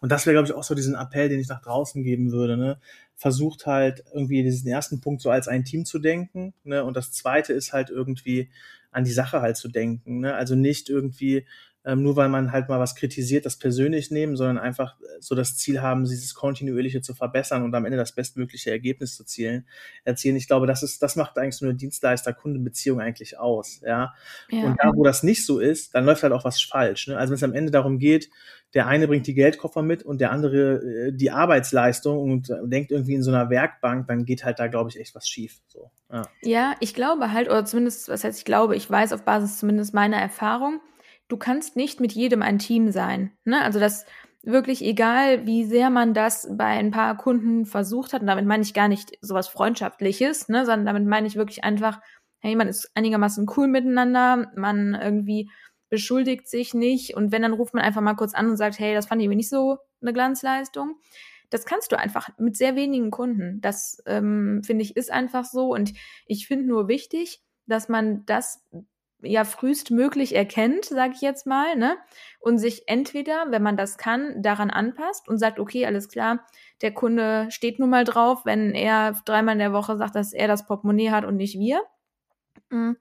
Und 0.00 0.12
das 0.12 0.24
wäre, 0.24 0.34
glaube 0.34 0.46
ich, 0.46 0.54
auch 0.54 0.62
so 0.62 0.74
diesen 0.74 0.94
Appell, 0.94 1.28
den 1.28 1.40
ich 1.40 1.48
nach 1.48 1.60
draußen 1.60 2.02
geben 2.02 2.32
würde. 2.32 2.56
Ne? 2.56 2.80
Versucht 3.16 3.66
halt 3.66 4.04
irgendwie 4.14 4.42
diesen 4.42 4.68
ersten 4.68 5.00
Punkt 5.00 5.20
so 5.20 5.30
als 5.30 5.48
ein 5.48 5.64
Team 5.64 5.84
zu 5.84 5.98
denken. 5.98 6.54
Ne? 6.64 6.84
Und 6.84 6.96
das 6.96 7.12
zweite 7.12 7.52
ist 7.52 7.72
halt 7.72 7.90
irgendwie 7.90 8.50
an 8.90 9.04
die 9.04 9.12
Sache 9.12 9.42
halt 9.42 9.56
zu 9.56 9.68
denken. 9.68 10.20
Ne? 10.20 10.34
Also 10.34 10.54
nicht 10.54 10.88
irgendwie 10.88 11.46
ähm, 11.88 12.02
nur 12.02 12.16
weil 12.16 12.28
man 12.28 12.52
halt 12.52 12.68
mal 12.68 12.78
was 12.78 12.94
kritisiert, 12.94 13.46
das 13.46 13.56
persönlich 13.56 14.10
nehmen, 14.10 14.36
sondern 14.36 14.58
einfach 14.58 15.00
äh, 15.00 15.04
so 15.20 15.34
das 15.34 15.56
Ziel 15.56 15.80
haben, 15.80 16.04
dieses 16.04 16.34
kontinuierliche 16.34 17.00
zu 17.00 17.14
verbessern 17.14 17.62
und 17.62 17.74
am 17.74 17.86
Ende 17.86 17.96
das 17.96 18.12
bestmögliche 18.12 18.70
Ergebnis 18.70 19.16
zu 19.16 19.24
zielen, 19.24 19.66
erzielen. 20.04 20.36
Ich 20.36 20.46
glaube, 20.46 20.66
das 20.66 20.82
ist, 20.82 21.02
das 21.02 21.16
macht 21.16 21.38
eigentlich 21.38 21.56
so 21.56 21.64
eine 21.64 21.74
Dienstleister-Kundenbeziehung 21.76 23.00
eigentlich 23.00 23.38
aus, 23.38 23.80
ja? 23.80 24.12
ja. 24.50 24.64
Und 24.64 24.76
da, 24.78 24.90
wo 24.94 25.02
das 25.02 25.22
nicht 25.22 25.46
so 25.46 25.60
ist, 25.60 25.94
dann 25.94 26.04
läuft 26.04 26.22
halt 26.22 26.34
auch 26.34 26.44
was 26.44 26.60
falsch. 26.60 27.08
Ne? 27.08 27.16
Also 27.16 27.30
wenn 27.30 27.36
es 27.36 27.42
am 27.42 27.54
Ende 27.54 27.72
darum 27.72 27.98
geht, 27.98 28.28
der 28.74 28.86
eine 28.86 29.08
bringt 29.08 29.26
die 29.26 29.32
Geldkoffer 29.32 29.80
mit 29.80 30.02
und 30.02 30.20
der 30.20 30.30
andere 30.30 31.06
äh, 31.06 31.12
die 31.12 31.30
Arbeitsleistung 31.30 32.18
und 32.18 32.50
äh, 32.50 32.56
denkt 32.64 32.90
irgendwie 32.90 33.14
in 33.14 33.22
so 33.22 33.30
einer 33.30 33.48
Werkbank, 33.48 34.08
dann 34.08 34.26
geht 34.26 34.44
halt 34.44 34.58
da, 34.58 34.66
glaube 34.66 34.90
ich, 34.90 35.00
echt 35.00 35.14
was 35.14 35.26
schief. 35.26 35.62
So, 35.68 35.90
ja. 36.12 36.22
ja, 36.42 36.74
ich 36.80 36.92
glaube 36.92 37.32
halt, 37.32 37.48
oder 37.48 37.64
zumindest, 37.64 38.10
was 38.10 38.24
heißt 38.24 38.38
ich 38.38 38.44
glaube, 38.44 38.76
ich 38.76 38.90
weiß 38.90 39.14
auf 39.14 39.22
Basis 39.22 39.58
zumindest 39.58 39.94
meiner 39.94 40.18
Erfahrung, 40.18 40.82
du 41.28 41.36
kannst 41.36 41.76
nicht 41.76 42.00
mit 42.00 42.12
jedem 42.12 42.42
ein 42.42 42.58
Team 42.58 42.90
sein. 42.90 43.32
Ne? 43.44 43.62
Also 43.62 43.78
das 43.78 44.06
wirklich 44.42 44.82
egal, 44.82 45.46
wie 45.46 45.64
sehr 45.64 45.90
man 45.90 46.14
das 46.14 46.48
bei 46.50 46.66
ein 46.66 46.90
paar 46.90 47.16
Kunden 47.16 47.66
versucht 47.66 48.12
hat, 48.12 48.22
und 48.22 48.28
damit 48.28 48.46
meine 48.46 48.62
ich 48.62 48.74
gar 48.74 48.88
nicht 48.88 49.12
sowas 49.20 49.48
Freundschaftliches, 49.48 50.48
ne, 50.48 50.64
sondern 50.64 50.86
damit 50.86 51.06
meine 51.06 51.26
ich 51.26 51.36
wirklich 51.36 51.64
einfach, 51.64 52.00
hey, 52.38 52.54
man 52.56 52.68
ist 52.68 52.90
einigermaßen 52.94 53.46
cool 53.56 53.66
miteinander, 53.66 54.50
man 54.54 54.94
irgendwie 54.94 55.50
beschuldigt 55.90 56.48
sich 56.48 56.74
nicht 56.74 57.14
und 57.14 57.32
wenn, 57.32 57.42
dann 57.42 57.52
ruft 57.52 57.74
man 57.74 57.82
einfach 57.82 58.00
mal 58.00 58.14
kurz 58.14 58.34
an 58.34 58.48
und 58.48 58.56
sagt, 58.56 58.78
hey, 58.78 58.94
das 58.94 59.06
fand 59.06 59.20
ich 59.22 59.28
mir 59.28 59.36
nicht 59.36 59.48
so 59.48 59.78
eine 60.00 60.12
Glanzleistung. 60.12 60.96
Das 61.50 61.64
kannst 61.64 61.92
du 61.92 61.98
einfach 61.98 62.28
mit 62.38 62.56
sehr 62.56 62.76
wenigen 62.76 63.10
Kunden. 63.10 63.60
Das 63.62 64.02
ähm, 64.06 64.62
finde 64.64 64.84
ich 64.84 64.96
ist 64.96 65.10
einfach 65.10 65.46
so 65.46 65.74
und 65.74 65.94
ich 66.26 66.46
finde 66.46 66.66
nur 66.66 66.88
wichtig, 66.88 67.42
dass 67.66 67.88
man 67.88 68.24
das 68.26 68.62
ja 69.20 69.44
frühestmöglich 69.44 70.34
erkennt, 70.34 70.84
sage 70.84 71.14
ich 71.14 71.20
jetzt 71.20 71.46
mal, 71.46 71.76
ne? 71.76 71.96
Und 72.40 72.58
sich 72.58 72.84
entweder, 72.86 73.46
wenn 73.50 73.62
man 73.62 73.76
das 73.76 73.98
kann, 73.98 74.42
daran 74.42 74.70
anpasst 74.70 75.28
und 75.28 75.38
sagt, 75.38 75.58
okay, 75.58 75.86
alles 75.86 76.08
klar, 76.08 76.46
der 76.82 76.92
Kunde 76.92 77.48
steht 77.50 77.78
nun 77.78 77.90
mal 77.90 78.04
drauf, 78.04 78.44
wenn 78.44 78.74
er 78.74 79.20
dreimal 79.24 79.54
in 79.54 79.58
der 79.58 79.72
Woche 79.72 79.96
sagt, 79.96 80.14
dass 80.14 80.32
er 80.32 80.48
das 80.48 80.66
Portemonnaie 80.66 81.10
hat 81.10 81.24
und 81.24 81.36
nicht 81.36 81.58
wir. 81.58 81.82
Hm, 82.70 82.96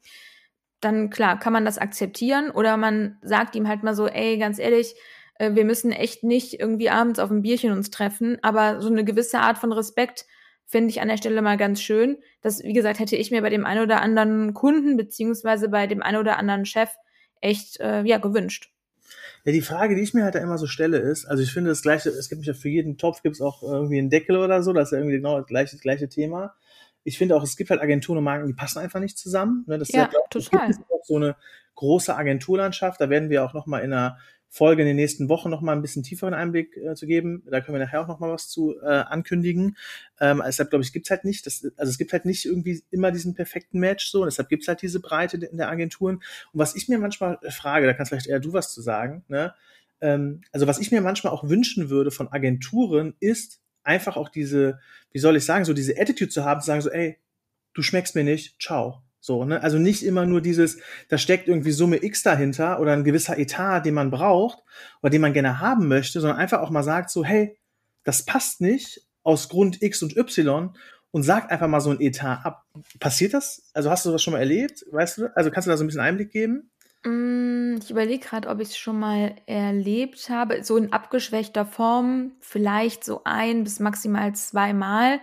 dann 0.82 1.10
klar, 1.10 1.40
kann 1.40 1.54
man 1.54 1.66
das 1.66 1.78
akzeptieren 1.78 2.52
oder 2.52 2.78
man 2.78 3.18
sagt 3.22 3.56
ihm 3.56 3.68
halt 3.68 3.84
mal 3.84 3.96
so, 3.96 4.08
ey, 4.08 4.38
ganz 4.38 4.60
ehrlich, 4.60 4.96
äh, 5.40 5.56
wir 5.56 5.66
müssen 5.66 5.92
echt 5.92 6.24
nicht 6.24 6.60
irgendwie 6.60 6.90
abends 6.90 7.20
auf 7.20 7.32
ein 7.32 7.42
Bierchen 7.42 7.72
uns 7.72 7.90
treffen, 7.90 8.38
aber 8.44 8.82
so 8.82 8.90
eine 8.90 9.04
gewisse 9.04 9.40
Art 9.40 9.58
von 9.58 9.72
Respekt 9.72 10.26
finde 10.68 10.90
ich 10.90 11.02
an 11.02 11.08
der 11.08 11.18
Stelle 11.18 11.42
mal 11.42 11.58
ganz 11.58 11.82
schön. 11.82 12.18
Das, 12.42 12.62
wie 12.64 12.74
gesagt, 12.74 13.00
hätte 13.00 13.16
ich 13.16 13.32
mir 13.32 13.42
bei 13.42 13.50
dem 13.50 13.66
einen 13.66 13.82
oder 13.84 14.02
anderen 14.02 14.54
Kunden 14.54 14.98
beziehungsweise 14.98 15.70
bei 15.70 15.88
dem 15.88 16.04
einen 16.04 16.18
oder 16.18 16.38
anderen 16.38 16.66
Chef 16.66 16.90
echt 17.42 17.80
äh, 17.80 18.04
ja 18.04 18.18
gewünscht. 18.20 18.72
Ja, 19.46 19.54
die 19.54 19.62
Frage, 19.62 19.96
die 19.96 20.02
ich 20.02 20.14
mir 20.14 20.24
halt 20.26 20.36
da 20.36 20.40
immer 20.40 20.58
so 20.58 20.68
stelle, 20.68 20.98
ist, 20.98 21.26
also 21.26 21.42
ich 21.42 21.54
finde 21.54 21.70
das 21.70 21.82
gleiche, 21.82 22.10
es 22.10 22.28
gibt 22.30 22.46
ja 22.46 22.54
für 22.54 22.70
jeden 22.70 22.98
Topf 22.98 23.22
gibt 23.24 23.36
es 23.36 23.42
auch 23.42 23.64
irgendwie 23.64 23.98
einen 23.98 24.10
Deckel 24.10 24.36
oder 24.38 24.62
so, 24.62 24.74
das 24.74 24.90
ist 24.90 24.92
ja 24.92 24.98
irgendwie 24.98 25.16
genau 25.18 25.38
das 25.40 25.48
gleiche, 25.48 25.72
das 25.76 25.82
gleiche 25.82 26.10
Thema. 26.10 26.56
ich 27.04 27.18
finde 27.18 27.38
auch, 27.38 27.44
es 27.44 27.56
gibt 27.56 27.70
halt 27.70 27.82
Agenturen 27.82 28.18
und 28.18 28.26
Marken, 28.26 28.48
die 28.48 28.54
passen 28.54 28.80
einfach 28.80 29.00
nicht 29.00 29.18
zusammen. 29.18 29.64
Ne? 29.68 29.78
Das 29.78 29.90
Ja, 29.94 30.06
ist 30.06 30.14
ja, 30.14 30.20
total. 30.30 30.70
Es 30.70 30.78
gibt 30.78 30.92
auch 30.92 31.06
so 31.06 31.16
eine 31.16 31.38
große 31.76 32.14
Agenturlandschaft. 32.14 33.00
Da 33.00 33.10
werden 33.10 33.30
wir 33.30 33.46
auch 33.46 33.54
nochmal 33.54 33.84
in 33.84 33.94
einer 33.94 34.18
Folge 34.50 34.82
in 34.82 34.88
den 34.88 34.96
nächsten 34.96 35.30
Wochen 35.30 35.50
nochmal 35.50 35.76
ein 35.76 35.82
bisschen 35.82 36.04
tieferen 36.04 36.34
Einblick 36.34 36.76
äh, 36.78 36.96
zu 36.96 37.06
geben. 37.06 37.44
Da 37.50 37.62
können 37.62 37.78
wir 37.78 37.86
nachher 37.86 38.02
auch 38.02 38.08
nochmal 38.08 38.32
was 38.32 38.48
zu 38.48 38.76
äh, 38.82 38.86
ankündigen. 38.86 39.78
Ähm, 40.20 40.42
deshalb 40.46 40.70
glaube 40.70 40.84
ich, 40.84 40.94
gibt's 40.94 41.10
halt 41.10 41.26
nicht, 41.26 41.46
das, 41.46 41.66
also 41.78 41.90
es 41.90 41.98
gibt 41.98 42.14
halt 42.14 42.26
nicht 42.26 42.46
irgendwie 42.46 42.84
immer 42.90 43.12
diesen 43.12 43.36
perfekten 43.36 43.80
Match 43.80 44.08
so. 44.10 44.22
Und 44.22 44.28
deshalb 44.28 44.50
gibt's 44.50 44.68
halt 44.68 44.82
diese 44.82 45.00
Breite 45.00 45.38
in 45.38 45.58
der 45.58 45.70
Agenturen. 45.70 46.16
Und 46.16 46.24
was 46.54 46.76
ich 46.76 46.88
mir 46.88 46.98
manchmal 46.98 47.40
frage, 47.50 47.86
da 47.86 47.94
kannst 47.94 48.10
vielleicht 48.10 48.28
eher 48.28 48.40
du 48.40 48.54
was 48.54 48.74
zu 48.74 48.82
sagen, 48.82 49.24
ne? 49.28 49.54
ähm, 50.02 50.42
also 50.52 50.68
was 50.68 50.80
ich 50.80 50.92
mir 50.92 51.02
manchmal 51.02 51.34
auch 51.34 51.48
wünschen 51.48 51.90
würde 51.90 52.12
von 52.12 52.32
Agenturen, 52.32 53.16
ist 53.20 53.62
einfach 53.84 54.18
auch 54.18 54.30
diese, 54.30 54.80
wie 55.12 55.20
soll 55.20 55.36
ich 55.36 55.46
sagen, 55.46 55.66
so 55.66 55.74
diese 55.74 56.00
Attitude 56.00 56.30
zu 56.30 56.44
haben, 56.44 56.62
zu 56.62 56.68
sagen 56.68 56.82
so, 56.82 56.90
ey, 56.90 57.18
du 57.74 57.82
schmeckst 57.82 58.16
mir 58.16 58.24
nicht, 58.24 58.62
ciao. 58.62 59.04
So, 59.28 59.44
ne? 59.44 59.62
Also 59.62 59.78
nicht 59.78 60.04
immer 60.04 60.26
nur 60.26 60.40
dieses, 60.40 60.78
da 61.10 61.18
steckt 61.18 61.50
irgendwie 61.50 61.72
Summe 61.72 62.02
X 62.02 62.24
dahinter 62.24 62.80
oder 62.80 62.94
ein 62.94 63.04
gewisser 63.04 63.38
Etat, 63.38 63.82
den 63.82 63.94
man 63.94 64.10
braucht 64.10 64.60
oder 65.02 65.10
den 65.10 65.20
man 65.20 65.34
gerne 65.34 65.60
haben 65.60 65.90
möchte, 65.90 66.22
sondern 66.22 66.40
einfach 66.40 66.62
auch 66.62 66.70
mal 66.70 66.82
sagt 66.82 67.10
so, 67.10 67.26
hey, 67.26 67.60
das 68.06 68.24
passt 68.24 68.62
nicht 68.62 69.02
aus 69.24 69.50
Grund 69.50 69.82
X 69.84 70.02
und 70.02 70.16
Y 70.16 70.74
und 71.12 71.24
sagt 71.24 71.52
einfach 71.52 71.68
mal 71.68 71.82
so 71.82 71.90
ein 71.90 72.00
Etat 72.00 72.46
ab. 72.46 72.64
Passiert 73.02 73.34
das? 73.34 73.70
Also 73.74 73.92
hast 73.92 74.06
du 74.06 74.12
das 74.12 74.24
schon 74.24 74.32
mal 74.32 74.40
erlebt? 74.40 74.86
Weißt 74.92 75.18
du? 75.18 75.36
Also 75.36 75.52
kannst 75.52 75.68
du 75.68 75.72
da 75.72 75.76
so 75.78 75.84
ein 75.84 75.88
bisschen 75.88 76.00
Einblick 76.00 76.32
geben? 76.32 76.72
Mm, 77.04 77.80
Ich 77.82 77.92
überlege 77.92 78.26
gerade, 78.26 78.48
ob 78.48 78.62
ich 78.62 78.70
es 78.70 78.78
schon 78.78 78.98
mal 78.98 79.36
erlebt 79.46 80.30
habe. 80.30 80.64
So 80.64 80.78
in 80.78 80.94
abgeschwächter 80.94 81.66
Form, 81.66 82.32
vielleicht 82.40 83.04
so 83.04 83.22
ein 83.26 83.66
bis 83.66 83.82
maximal 83.82 84.34
zweimal. 84.36 85.20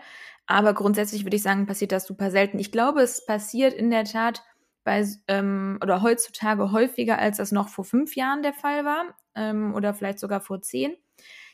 Aber 0.46 0.74
grundsätzlich 0.74 1.24
würde 1.24 1.36
ich 1.36 1.42
sagen, 1.42 1.66
passiert 1.66 1.92
das 1.92 2.06
super 2.06 2.30
selten. 2.30 2.58
Ich 2.58 2.70
glaube, 2.70 3.00
es 3.00 3.24
passiert 3.24 3.72
in 3.72 3.90
der 3.90 4.04
Tat 4.04 4.42
bei 4.84 5.06
ähm, 5.28 5.78
oder 5.82 6.02
heutzutage 6.02 6.70
häufiger, 6.70 7.18
als 7.18 7.38
das 7.38 7.52
noch 7.52 7.68
vor 7.68 7.84
fünf 7.84 8.16
Jahren 8.16 8.42
der 8.42 8.52
Fall 8.52 8.84
war 8.84 9.14
ähm, 9.34 9.74
oder 9.74 9.94
vielleicht 9.94 10.18
sogar 10.18 10.40
vor 10.40 10.60
zehn. 10.60 10.94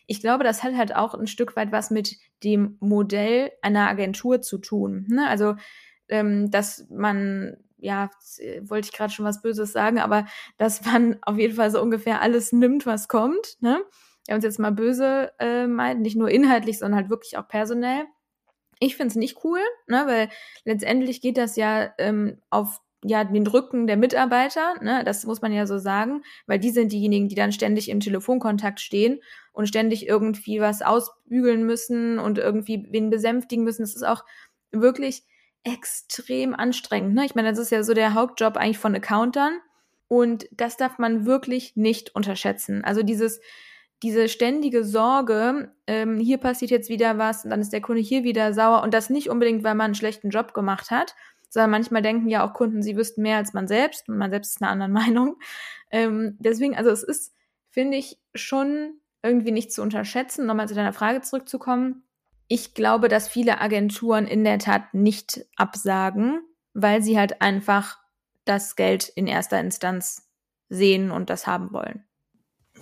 Ich 0.07 0.21
glaube, 0.21 0.43
das 0.43 0.65
hat 0.65 0.75
halt 0.75 0.95
auch 0.97 1.15
ein 1.15 1.29
Stück 1.29 1.55
weit 1.55 1.71
was 1.71 1.91
mit 1.91 2.17
dem 2.43 2.77
Modell 2.81 3.53
einer 3.63 3.89
Agentur 3.89 4.43
zu 4.43 4.59
tun. 4.59 5.07
Ne? 5.09 5.29
Also, 5.29 5.55
ähm, 6.09 6.51
dass 6.51 6.89
man, 6.91 7.57
ja, 7.79 8.11
wollte 8.63 8.87
ich 8.87 8.93
gerade 8.93 9.13
schon 9.13 9.25
was 9.25 9.41
Böses 9.41 9.73
sagen, 9.73 10.01
aber 10.01 10.27
dass 10.59 10.85
man 10.85 11.19
auf 11.23 11.39
jeden 11.39 11.55
Fall 11.55 11.71
so 11.71 11.81
ungefähr 11.81 12.21
alles 12.21 12.51
nimmt, 12.51 12.87
was 12.87 13.07
kommt. 13.07 13.57
Ne? 13.61 13.81
Wir 14.27 14.33
haben 14.33 14.39
uns 14.39 14.45
jetzt 14.45 14.59
mal 14.59 14.73
böse 14.73 15.33
äh, 15.39 15.69
meint, 15.69 16.01
nicht 16.01 16.17
nur 16.17 16.29
inhaltlich, 16.29 16.81
sondern 16.81 17.03
halt 17.03 17.11
wirklich 17.11 17.39
auch 17.39 17.47
personell. 17.47 18.05
Ich 18.81 18.97
finde 18.97 19.13
es 19.13 19.17
nicht 19.17 19.45
cool, 19.45 19.61
ne, 19.87 20.03
weil 20.07 20.29
letztendlich 20.65 21.21
geht 21.21 21.37
das 21.39 21.55
ja 21.55 21.93
ähm, 21.99 22.39
auf 22.51 22.81
ja, 23.03 23.25
den 23.25 23.47
Rücken 23.47 23.87
der 23.87 23.97
Mitarbeiter, 23.97 24.75
ne, 24.83 25.05
das 25.05 25.25
muss 25.25 25.41
man 25.41 25.53
ja 25.53 25.67
so 25.67 25.79
sagen, 25.79 26.23
weil 26.47 26.59
die 26.59 26.71
sind 26.71 26.93
diejenigen, 26.93 27.29
die 27.29 27.35
dann 27.35 27.53
ständig 27.53 27.89
im 27.89 28.01
Telefonkontakt 28.01 28.81
stehen 28.81 29.21
und 29.53 29.69
ständig 29.69 30.07
irgendwie 30.07 30.61
was 30.61 30.83
ausbügeln 30.83 31.65
müssen 31.65 32.19
und 32.19 32.39
irgendwie 32.39 32.87
wen 32.91 33.11
besänftigen 33.11 33.65
müssen. 33.65 33.83
Das 33.83 33.95
ist 33.95 34.07
auch 34.07 34.25
wirklich 34.71 35.25
extrem 35.65 36.55
anstrengend. 36.55 37.15
Ne? 37.15 37.25
Ich 37.25 37.35
meine, 37.35 37.51
das 37.51 37.59
ist 37.59 37.71
ja 37.71 37.83
so 37.83 37.95
der 37.95 38.15
Hauptjob 38.15 38.57
eigentlich 38.57 38.79
von 38.79 38.95
Accountern 38.95 39.59
und 40.09 40.47
das 40.51 40.77
darf 40.77 40.99
man 40.99 41.27
wirklich 41.27 41.77
nicht 41.77 42.15
unterschätzen. 42.15 42.85
Also 42.85 43.03
dieses 43.03 43.41
diese 44.03 44.29
ständige 44.29 44.85
Sorge, 44.85 45.73
ähm, 45.87 46.19
hier 46.19 46.39
passiert 46.39 46.71
jetzt 46.71 46.89
wieder 46.89 47.19
was, 47.19 47.45
und 47.45 47.51
dann 47.51 47.61
ist 47.61 47.73
der 47.73 47.83
Kunde 47.83 48.01
hier 48.01 48.25
wieder 48.25 48.55
sauer 48.55 48.83
und 48.83 48.95
das 48.95 49.11
nicht 49.11 49.29
unbedingt, 49.29 49.63
weil 49.63 49.75
man 49.75 49.87
einen 49.87 49.95
schlechten 49.95 50.31
Job 50.31 50.55
gemacht 50.55 50.91
hat, 50.91 51.15
sondern 51.51 51.71
manchmal 51.71 52.03
denken 52.03 52.29
ja 52.29 52.47
auch 52.47 52.55
Kunden, 52.55 52.83
sie 52.83 52.97
wüssten 52.97 53.23
mehr 53.23 53.37
als 53.37 53.53
man 53.53 53.69
selbst 53.69 54.09
und 54.09 54.17
man 54.17 54.31
selbst 54.31 54.55
ist 54.55 54.63
einer 54.63 54.71
anderen 54.71 54.93
Meinung. 55.05 55.37
Ähm, 55.91 56.37
deswegen, 56.39 56.77
also 56.77 56.91
es 56.91 57.03
ist, 57.03 57.35
finde 57.69 57.99
ich, 57.99 58.19
schon 58.35 58.95
irgendwie 59.23 59.53
nicht 59.53 59.73
zu 59.73 59.83
unterschätzen, 59.83 60.47
nochmal 60.47 60.69
zu 60.69 60.75
deiner 60.75 60.93
Frage 60.93 61.21
zurückzukommen. 61.21 62.05
Ich 62.49 62.75
glaube, 62.75 63.09
dass 63.09 63.29
viele 63.29 63.61
Agenturen 63.61 64.27
in 64.27 64.45
der 64.45 64.59
Tat 64.59 64.95
nicht 64.95 65.47
absagen, 65.57 66.41
weil 66.73 67.03
sie 67.03 67.19
halt 67.19 67.43
einfach 67.43 67.99
das 68.45 68.77
Geld 68.77 69.09
in 69.09 69.27
erster 69.27 69.61
Instanz 69.61 70.29
sehen 70.69 71.11
und 71.11 71.31
das 71.31 71.47
haben 71.47 71.73
wollen. 71.73 72.05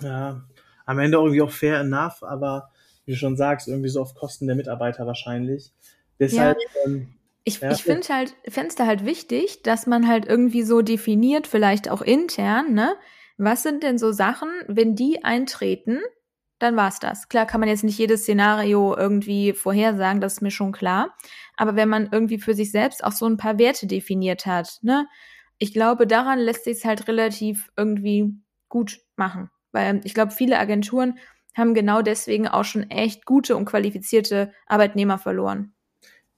Ja, 0.01 0.43
am 0.89 0.97
Ende 0.97 1.19
irgendwie 1.19 1.43
auch 1.43 1.51
fair 1.51 1.81
enough, 1.81 2.23
aber 2.23 2.71
wie 3.05 3.11
du 3.11 3.17
schon 3.17 3.37
sagst, 3.37 3.67
irgendwie 3.67 3.89
so 3.89 4.01
auf 4.01 4.15
Kosten 4.15 4.47
der 4.47 4.55
Mitarbeiter 4.55 5.05
wahrscheinlich. 5.05 5.71
Deshalb, 6.19 6.57
ähm, 6.83 7.13
Ich, 7.43 7.61
Ja, 7.61 7.71
ich 7.71 7.83
finde 7.83 8.07
halt, 8.09 8.33
da 8.75 8.87
halt 8.87 9.05
wichtig, 9.05 9.61
dass 9.61 9.85
man 9.85 10.07
halt 10.07 10.25
irgendwie 10.25 10.63
so 10.63 10.81
definiert, 10.81 11.45
vielleicht 11.45 11.91
auch 11.91 12.01
intern, 12.01 12.73
ne? 12.73 12.95
Was 13.37 13.61
sind 13.61 13.83
denn 13.83 13.99
so 13.99 14.11
Sachen, 14.11 14.49
wenn 14.67 14.95
die 14.95 15.23
eintreten, 15.23 15.99
dann 16.57 16.75
war's 16.75 16.99
das. 16.99 17.29
Klar 17.29 17.45
kann 17.45 17.59
man 17.59 17.69
jetzt 17.69 17.83
nicht 17.83 17.99
jedes 17.99 18.23
Szenario 18.23 18.97
irgendwie 18.97 19.53
vorhersagen, 19.53 20.21
das 20.21 20.33
ist 20.33 20.41
mir 20.41 20.51
schon 20.51 20.71
klar. 20.71 21.15
Aber 21.55 21.75
wenn 21.75 21.87
man 21.87 22.09
irgendwie 22.11 22.39
für 22.39 22.55
sich 22.55 22.71
selbst 22.71 23.03
auch 23.03 23.11
so 23.11 23.27
ein 23.27 23.37
paar 23.37 23.59
Werte 23.59 23.85
definiert 23.85 24.47
hat, 24.47 24.79
ne? 24.81 25.07
Ich 25.59 25.71
glaube, 25.71 26.07
daran 26.07 26.39
lässt 26.39 26.63
sich 26.63 26.83
halt 26.83 27.07
relativ 27.07 27.69
irgendwie 27.77 28.33
gut 28.69 29.01
machen. 29.17 29.51
Weil 29.71 30.01
ich 30.03 30.13
glaube, 30.13 30.31
viele 30.31 30.57
Agenturen 30.59 31.17
haben 31.55 31.73
genau 31.73 32.01
deswegen 32.01 32.47
auch 32.47 32.63
schon 32.63 32.89
echt 32.89 33.25
gute 33.25 33.55
und 33.57 33.65
qualifizierte 33.65 34.51
Arbeitnehmer 34.67 35.17
verloren. 35.17 35.73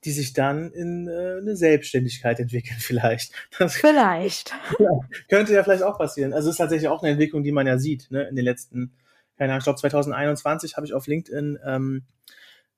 die 0.04 0.12
sich 0.12 0.34
dann 0.34 0.72
in 0.72 1.08
äh, 1.08 1.38
eine 1.42 1.56
Selbstständigkeit 1.56 2.40
entwickeln 2.40 2.78
vielleicht. 2.80 3.34
Das 3.60 3.76
Vielleicht. 3.76 4.54
könnte 5.30 5.54
ja 5.54 5.64
vielleicht 5.64 5.84
auch 5.84 5.98
passieren. 5.98 6.34
Also 6.34 6.50
es 6.50 6.56
ist 6.56 6.58
tatsächlich 6.58 6.90
auch 6.90 7.04
eine 7.04 7.12
Entwicklung, 7.12 7.44
die 7.44 7.52
man 7.52 7.68
ja 7.68 7.78
sieht, 7.78 8.10
ne, 8.10 8.24
in 8.28 8.36
den 8.36 8.46
letzten, 8.46 8.94
keine 9.38 9.52
Ahnung, 9.54 9.60
ich 9.60 9.66
glaube 9.66 9.80
2021 9.80 10.76
habe 10.76 10.86
ich 10.88 10.94
auf 10.94 11.06
LinkedIn, 11.08 11.60
ähm, 11.66 12.04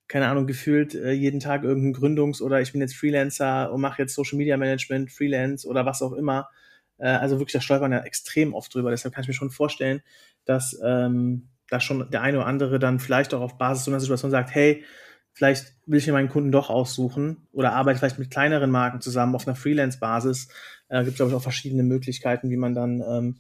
keine 0.08 0.28
Ahnung, 0.28 0.48
gefühlt 0.48 0.96
äh, 0.96 1.12
jeden 1.12 1.40
Tag 1.40 1.64
irgendein 1.64 1.94
Gründungs- 2.02 2.42
oder 2.42 2.62
ich 2.62 2.74
bin 2.74 2.82
jetzt 2.82 2.96
Freelancer 2.96 3.72
und 3.72 3.82
mache 3.82 4.02
jetzt 4.02 4.16
Social 4.16 4.38
Media 4.38 4.58
Management, 4.58 5.12
Freelance 5.12 5.68
oder 5.68 5.86
was 5.86 6.02
auch 6.02 6.12
immer. 6.14 6.50
Äh, 6.98 7.08
also 7.08 7.40
wirklich, 7.40 7.54
da 7.54 7.62
stolpern 7.62 7.94
ja 7.94 8.00
extrem 8.04 8.54
oft 8.54 8.74
drüber. 8.74 8.92
Deshalb 8.92 9.14
kann 9.16 9.24
ich 9.24 9.30
mir 9.30 9.34
schon 9.34 9.50
vorstellen, 9.50 10.02
dass 10.46 10.80
ähm, 10.84 11.50
da 11.70 11.80
schon 11.80 12.10
der 12.12 12.22
eine 12.22 12.38
oder 12.38 12.48
andere 12.48 12.80
dann 12.80 13.00
vielleicht 13.00 13.34
auch 13.34 13.42
auf 13.42 13.58
Basis 13.58 13.86
so 13.86 13.92
einer 13.92 14.00
Situation 14.00 14.32
sagt, 14.32 14.54
hey, 14.54 14.84
vielleicht 15.32 15.74
will 15.86 15.98
ich 16.00 16.08
mir 16.08 16.14
meinen 16.14 16.30
Kunden 16.30 16.52
doch 16.52 16.70
aussuchen 16.70 17.48
oder 17.52 17.74
arbeite 17.74 18.00
vielleicht 18.00 18.20
mit 18.20 18.30
kleineren 18.30 18.70
Marken 18.72 19.02
zusammen 19.02 19.36
auf 19.36 19.48
einer 19.48 19.56
Freelance-Basis. 19.56 20.50
Äh, 20.90 21.04
gibt, 21.06 21.16
glaube 21.16 21.32
ich, 21.32 21.36
auch 21.36 21.42
verschiedene 21.42 21.84
Möglichkeiten, 21.84 22.50
wie 22.50 22.58
man 22.58 22.76
dann 22.76 23.02
ähm, 23.02 23.36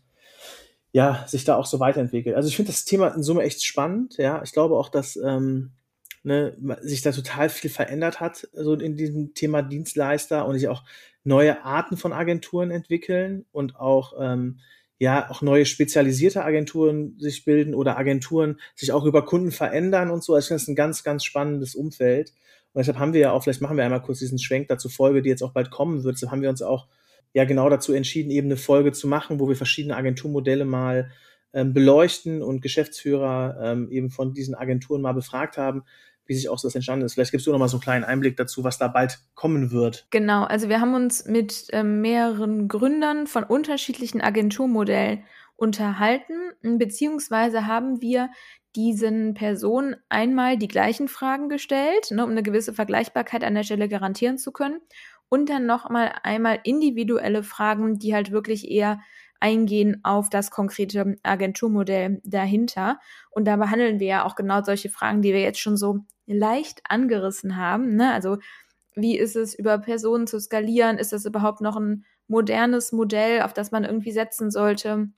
ja, 0.91 1.23
sich 1.27 1.43
da 1.43 1.55
auch 1.55 1.65
so 1.65 1.79
weiterentwickelt. 1.79 2.35
Also 2.35 2.47
ich 2.47 2.55
finde 2.55 2.71
das 2.71 2.85
Thema 2.85 3.09
in 3.09 3.23
Summe 3.23 3.43
echt 3.43 3.63
spannend. 3.63 4.17
Ja, 4.17 4.41
ich 4.43 4.51
glaube 4.51 4.75
auch, 4.75 4.89
dass 4.89 5.15
ähm, 5.15 5.71
ne, 6.23 6.55
sich 6.81 7.01
da 7.01 7.11
total 7.11 7.49
viel 7.49 7.69
verändert 7.69 8.19
hat, 8.19 8.47
so 8.53 8.73
in 8.75 8.95
diesem 8.95 9.33
Thema 9.33 9.61
Dienstleister 9.61 10.45
und 10.45 10.55
sich 10.55 10.67
auch 10.67 10.83
neue 11.23 11.63
Arten 11.63 11.97
von 11.97 12.13
Agenturen 12.13 12.71
entwickeln 12.71 13.45
und 13.51 13.75
auch 13.75 14.13
ähm, 14.19 14.59
ja 14.99 15.29
auch 15.29 15.41
neue 15.41 15.65
spezialisierte 15.65 16.43
Agenturen 16.43 17.17
sich 17.19 17.45
bilden 17.45 17.75
oder 17.75 17.97
Agenturen 17.97 18.59
sich 18.75 18.91
auch 18.91 19.05
über 19.05 19.25
Kunden 19.25 19.51
verändern 19.51 20.11
und 20.11 20.23
so. 20.23 20.33
Also 20.33 20.45
ich 20.45 20.47
finde 20.49 20.61
das 20.61 20.67
ein 20.67 20.75
ganz, 20.75 21.03
ganz 21.03 21.23
spannendes 21.23 21.75
Umfeld. 21.75 22.29
Und 22.73 22.79
deshalb 22.79 22.97
haben 22.97 23.13
wir 23.13 23.19
ja 23.21 23.31
auch, 23.31 23.43
vielleicht 23.43 23.61
machen 23.61 23.77
wir 23.77 23.83
einmal 23.83 24.01
kurz 24.01 24.19
diesen 24.19 24.39
Schwenk 24.39 24.67
dazu 24.67 24.89
Folge, 24.89 25.21
die 25.21 25.29
jetzt 25.29 25.43
auch 25.43 25.51
bald 25.53 25.71
kommen 25.71 26.03
wird. 26.03 26.15
Deshalb 26.15 26.31
haben 26.31 26.41
wir 26.41 26.49
uns 26.49 26.61
auch 26.61 26.87
ja 27.33 27.45
genau 27.45 27.69
dazu 27.69 27.93
entschieden, 27.93 28.31
eben 28.31 28.47
eine 28.47 28.57
Folge 28.57 28.91
zu 28.91 29.07
machen, 29.07 29.39
wo 29.39 29.47
wir 29.47 29.55
verschiedene 29.55 29.95
Agenturmodelle 29.95 30.65
mal 30.65 31.11
ähm, 31.53 31.73
beleuchten 31.73 32.41
und 32.41 32.61
Geschäftsführer 32.61 33.59
ähm, 33.61 33.91
eben 33.91 34.09
von 34.09 34.33
diesen 34.33 34.55
Agenturen 34.55 35.01
mal 35.01 35.13
befragt 35.13 35.57
haben, 35.57 35.83
wie 36.25 36.33
sich 36.33 36.49
auch 36.49 36.59
das 36.61 36.75
entstanden 36.75 37.05
ist. 37.05 37.13
Vielleicht 37.13 37.31
gibst 37.31 37.47
du 37.47 37.51
noch 37.51 37.59
mal 37.59 37.67
so 37.67 37.77
einen 37.77 37.83
kleinen 37.83 38.03
Einblick 38.03 38.37
dazu, 38.37 38.63
was 38.63 38.77
da 38.77 38.87
bald 38.87 39.19
kommen 39.35 39.71
wird. 39.71 40.07
Genau, 40.09 40.43
also 40.43 40.69
wir 40.69 40.79
haben 40.79 40.93
uns 40.93 41.25
mit 41.25 41.67
ähm, 41.71 42.01
mehreren 42.01 42.67
Gründern 42.67 43.27
von 43.27 43.43
unterschiedlichen 43.43 44.21
Agenturmodellen 44.21 45.23
unterhalten, 45.55 46.33
beziehungsweise 46.61 47.67
haben 47.67 48.01
wir 48.01 48.29
diesen 48.75 49.35
Personen 49.35 49.95
einmal 50.09 50.57
die 50.57 50.67
gleichen 50.67 51.07
Fragen 51.07 51.47
gestellt, 51.47 52.09
ne, 52.11 52.23
um 52.23 52.31
eine 52.31 52.43
gewisse 52.43 52.73
Vergleichbarkeit 52.73 53.43
an 53.43 53.53
der 53.53 53.63
Stelle 53.63 53.87
garantieren 53.87 54.37
zu 54.37 54.51
können, 54.51 54.79
und 55.29 55.49
dann 55.49 55.65
noch 55.65 55.89
mal 55.89 56.13
einmal 56.21 56.59
individuelle 56.63 57.41
Fragen, 57.41 57.97
die 57.97 58.13
halt 58.13 58.31
wirklich 58.31 58.69
eher 58.69 58.99
eingehen 59.43 59.99
auf 60.03 60.29
das 60.29 60.51
konkrete 60.51 61.17
Agenturmodell 61.21 62.21
dahinter. 62.23 62.99
Und 63.29 63.45
da 63.45 63.57
behandeln 63.57 63.99
wir 63.99 64.07
ja 64.07 64.25
auch 64.25 64.35
genau 64.35 64.63
solche 64.63 64.89
Fragen, 64.89 65.21
die 65.21 65.33
wir 65.33 65.41
jetzt 65.41 65.59
schon 65.59 65.75
so 65.75 65.99
leicht 66.25 66.81
angerissen 66.87 67.57
haben. 67.57 67.97
Ne? 67.97 68.13
Also 68.13 68.37
wie 68.95 69.17
ist 69.17 69.35
es, 69.35 69.53
über 69.53 69.77
Personen 69.79 70.27
zu 70.27 70.39
skalieren? 70.39 70.97
Ist 70.97 71.11
das 71.11 71.25
überhaupt 71.25 71.59
noch 71.59 71.75
ein 71.75 72.05
modernes 72.27 72.93
Modell, 72.93 73.41
auf 73.41 73.53
das 73.53 73.71
man 73.71 73.83
irgendwie 73.83 74.13
setzen 74.13 74.49
sollte? 74.49 75.09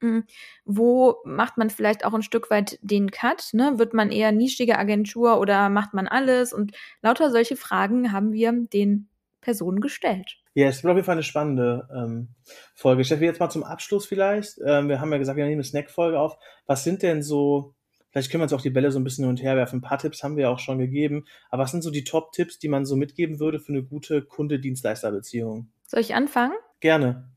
Hm, 0.00 0.24
wo 0.64 1.16
macht 1.24 1.58
man 1.58 1.68
vielleicht 1.68 2.06
auch 2.06 2.14
ein 2.14 2.22
Stück 2.22 2.50
weit 2.50 2.78
den 2.80 3.10
Cut? 3.10 3.50
Ne? 3.52 3.78
Wird 3.78 3.92
man 3.92 4.10
eher 4.10 4.32
nischige 4.32 4.78
Agentur 4.78 5.40
oder 5.40 5.68
macht 5.68 5.92
man 5.92 6.08
alles? 6.08 6.54
Und 6.54 6.72
lauter 7.02 7.30
solche 7.30 7.56
Fragen 7.56 8.12
haben 8.12 8.32
wir 8.32 8.52
den 8.52 9.10
Personen 9.48 9.80
gestellt. 9.80 10.36
Ja, 10.52 10.68
es 10.68 10.84
wird 10.84 10.90
auf 10.90 10.98
jeden 10.98 11.06
Fall 11.06 11.14
eine 11.14 11.22
spannende 11.22 11.88
ähm, 11.90 12.34
Folge. 12.74 13.02
Steffi, 13.02 13.24
jetzt 13.24 13.40
mal 13.40 13.48
zum 13.48 13.64
Abschluss 13.64 14.04
vielleicht. 14.04 14.58
Ähm, 14.62 14.90
wir 14.90 15.00
haben 15.00 15.10
ja 15.10 15.16
gesagt, 15.16 15.38
wir 15.38 15.44
nehmen 15.46 15.54
eine 15.54 15.64
Snack-Folge 15.64 16.20
auf. 16.20 16.36
Was 16.66 16.84
sind 16.84 17.02
denn 17.02 17.22
so, 17.22 17.74
vielleicht 18.10 18.30
können 18.30 18.42
wir 18.42 18.44
uns 18.44 18.52
auch 18.52 18.60
die 18.60 18.68
Bälle 18.68 18.92
so 18.92 19.00
ein 19.00 19.04
bisschen 19.04 19.24
hin 19.24 19.30
und 19.30 19.42
her 19.42 19.56
werfen. 19.56 19.78
Ein 19.78 19.80
paar 19.80 19.96
Tipps 19.96 20.22
haben 20.22 20.36
wir 20.36 20.42
ja 20.42 20.50
auch 20.50 20.58
schon 20.58 20.78
gegeben. 20.78 21.24
Aber 21.48 21.62
was 21.62 21.70
sind 21.70 21.80
so 21.80 21.90
die 21.90 22.04
Top-Tipps, 22.04 22.58
die 22.58 22.68
man 22.68 22.84
so 22.84 22.94
mitgeben 22.94 23.40
würde 23.40 23.58
für 23.58 23.72
eine 23.72 23.82
gute 23.82 24.20
Kunde-Dienstleister-Beziehung? 24.20 25.70
Soll 25.86 26.00
ich 26.00 26.14
anfangen? 26.14 26.52
Gerne. 26.80 27.30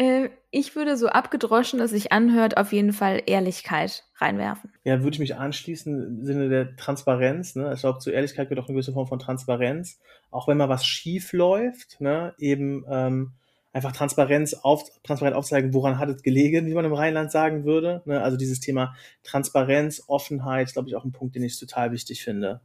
Äh, 0.00 0.30
ich 0.50 0.74
würde 0.76 0.96
so 0.96 1.08
abgedroschen, 1.08 1.78
dass 1.78 1.90
sich 1.90 2.10
anhört, 2.10 2.56
auf 2.56 2.72
jeden 2.72 2.94
Fall 2.94 3.22
Ehrlichkeit 3.26 4.04
reinwerfen. 4.16 4.72
Ja, 4.82 5.02
würde 5.02 5.14
ich 5.14 5.20
mich 5.20 5.36
anschließen 5.36 6.20
im 6.20 6.24
Sinne 6.24 6.48
der 6.48 6.74
Transparenz. 6.76 7.54
Ne? 7.54 7.70
Ich 7.74 7.80
glaube, 7.80 7.98
zu 7.98 8.10
Ehrlichkeit 8.10 8.48
gehört 8.48 8.64
auch 8.64 8.68
eine 8.68 8.74
gewisse 8.74 8.94
Form 8.94 9.06
von 9.06 9.18
Transparenz. 9.18 10.00
Auch 10.30 10.48
wenn 10.48 10.56
mal 10.56 10.70
was 10.70 10.86
schief 10.86 11.34
läuft, 11.34 12.00
ne? 12.00 12.34
eben 12.38 12.86
ähm, 12.88 13.32
einfach 13.74 13.92
Transparenz 13.92 14.54
auf, 14.54 14.84
transparent 15.02 15.36
aufzeigen, 15.36 15.74
woran 15.74 15.98
hat 15.98 16.08
es 16.08 16.22
gelegen, 16.22 16.66
wie 16.66 16.74
man 16.74 16.86
im 16.86 16.94
Rheinland 16.94 17.30
sagen 17.30 17.66
würde. 17.66 18.00
Ne? 18.06 18.22
Also 18.22 18.38
dieses 18.38 18.58
Thema 18.58 18.94
Transparenz, 19.22 20.04
Offenheit, 20.06 20.72
glaube 20.72 20.88
ich, 20.88 20.96
auch 20.96 21.04
ein 21.04 21.12
Punkt, 21.12 21.34
den 21.34 21.42
ich 21.42 21.60
total 21.60 21.92
wichtig 21.92 22.24
finde. 22.24 22.62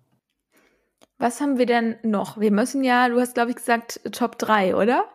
Was 1.17 1.41
haben 1.41 1.57
wir 1.57 1.65
denn 1.65 1.97
noch? 2.01 2.39
Wir 2.39 2.51
müssen 2.51 2.83
ja, 2.85 3.09
du 3.09 3.19
hast, 3.19 3.33
glaube 3.33 3.49
ich, 3.49 3.57
gesagt, 3.57 3.99
Top 4.13 4.37
3, 4.37 4.75
oder? 4.75 5.05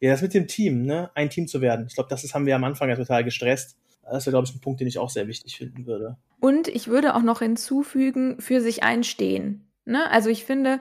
Ja, 0.00 0.10
das 0.10 0.22
mit 0.22 0.34
dem 0.34 0.46
Team, 0.46 0.82
ne? 0.82 1.10
ein 1.14 1.30
Team 1.30 1.46
zu 1.46 1.60
werden. 1.60 1.86
Ich 1.86 1.94
glaube, 1.94 2.08
das 2.08 2.24
ist, 2.24 2.34
haben 2.34 2.46
wir 2.46 2.56
am 2.56 2.64
Anfang 2.64 2.88
ja 2.88 2.96
total 2.96 3.22
gestresst. 3.22 3.76
Das 4.02 4.26
wäre, 4.26 4.32
glaube 4.32 4.46
ich, 4.48 4.54
ein 4.54 4.60
Punkt, 4.60 4.80
den 4.80 4.88
ich 4.88 4.98
auch 4.98 5.10
sehr 5.10 5.28
wichtig 5.28 5.58
finden 5.58 5.86
würde. 5.86 6.16
Und 6.40 6.68
ich 6.68 6.88
würde 6.88 7.14
auch 7.14 7.22
noch 7.22 7.40
hinzufügen, 7.40 8.40
für 8.40 8.60
sich 8.60 8.82
einstehen. 8.82 9.70
Ne? 9.84 10.10
Also 10.10 10.30
ich 10.30 10.44
finde, 10.44 10.80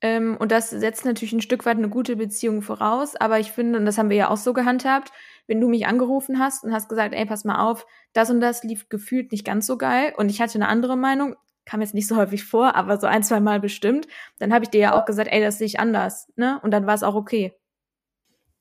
ähm, 0.00 0.36
und 0.38 0.52
das 0.52 0.70
setzt 0.70 1.04
natürlich 1.04 1.32
ein 1.32 1.40
Stück 1.40 1.66
weit 1.66 1.76
eine 1.76 1.88
gute 1.88 2.16
Beziehung 2.16 2.62
voraus, 2.62 3.16
aber 3.16 3.40
ich 3.40 3.50
finde, 3.50 3.78
und 3.78 3.86
das 3.86 3.98
haben 3.98 4.10
wir 4.10 4.16
ja 4.16 4.30
auch 4.30 4.36
so 4.36 4.52
gehandhabt, 4.52 5.12
wenn 5.48 5.60
du 5.60 5.68
mich 5.68 5.86
angerufen 5.86 6.38
hast 6.38 6.62
und 6.62 6.72
hast 6.72 6.88
gesagt, 6.88 7.14
ey, 7.14 7.26
pass 7.26 7.44
mal 7.44 7.68
auf, 7.68 7.84
das 8.12 8.30
und 8.30 8.40
das 8.40 8.62
lief 8.62 8.88
gefühlt 8.88 9.32
nicht 9.32 9.44
ganz 9.44 9.66
so 9.66 9.76
geil 9.76 10.12
und 10.16 10.28
ich 10.28 10.40
hatte 10.40 10.54
eine 10.54 10.68
andere 10.68 10.96
Meinung, 10.96 11.34
kam 11.64 11.80
jetzt 11.80 11.94
nicht 11.94 12.06
so 12.06 12.16
häufig 12.18 12.44
vor, 12.44 12.76
aber 12.76 13.00
so 13.00 13.08
ein, 13.08 13.24
zwei 13.24 13.40
Mal 13.40 13.58
bestimmt, 13.58 14.06
dann 14.38 14.52
habe 14.52 14.64
ich 14.64 14.70
dir 14.70 14.80
ja 14.80 15.00
auch 15.00 15.04
gesagt, 15.04 15.30
ey, 15.32 15.40
das 15.40 15.58
sehe 15.58 15.66
ich 15.66 15.80
anders, 15.80 16.32
ne? 16.36 16.60
Und 16.62 16.70
dann 16.70 16.86
war 16.86 16.94
es 16.94 17.02
auch 17.02 17.14
okay. 17.14 17.57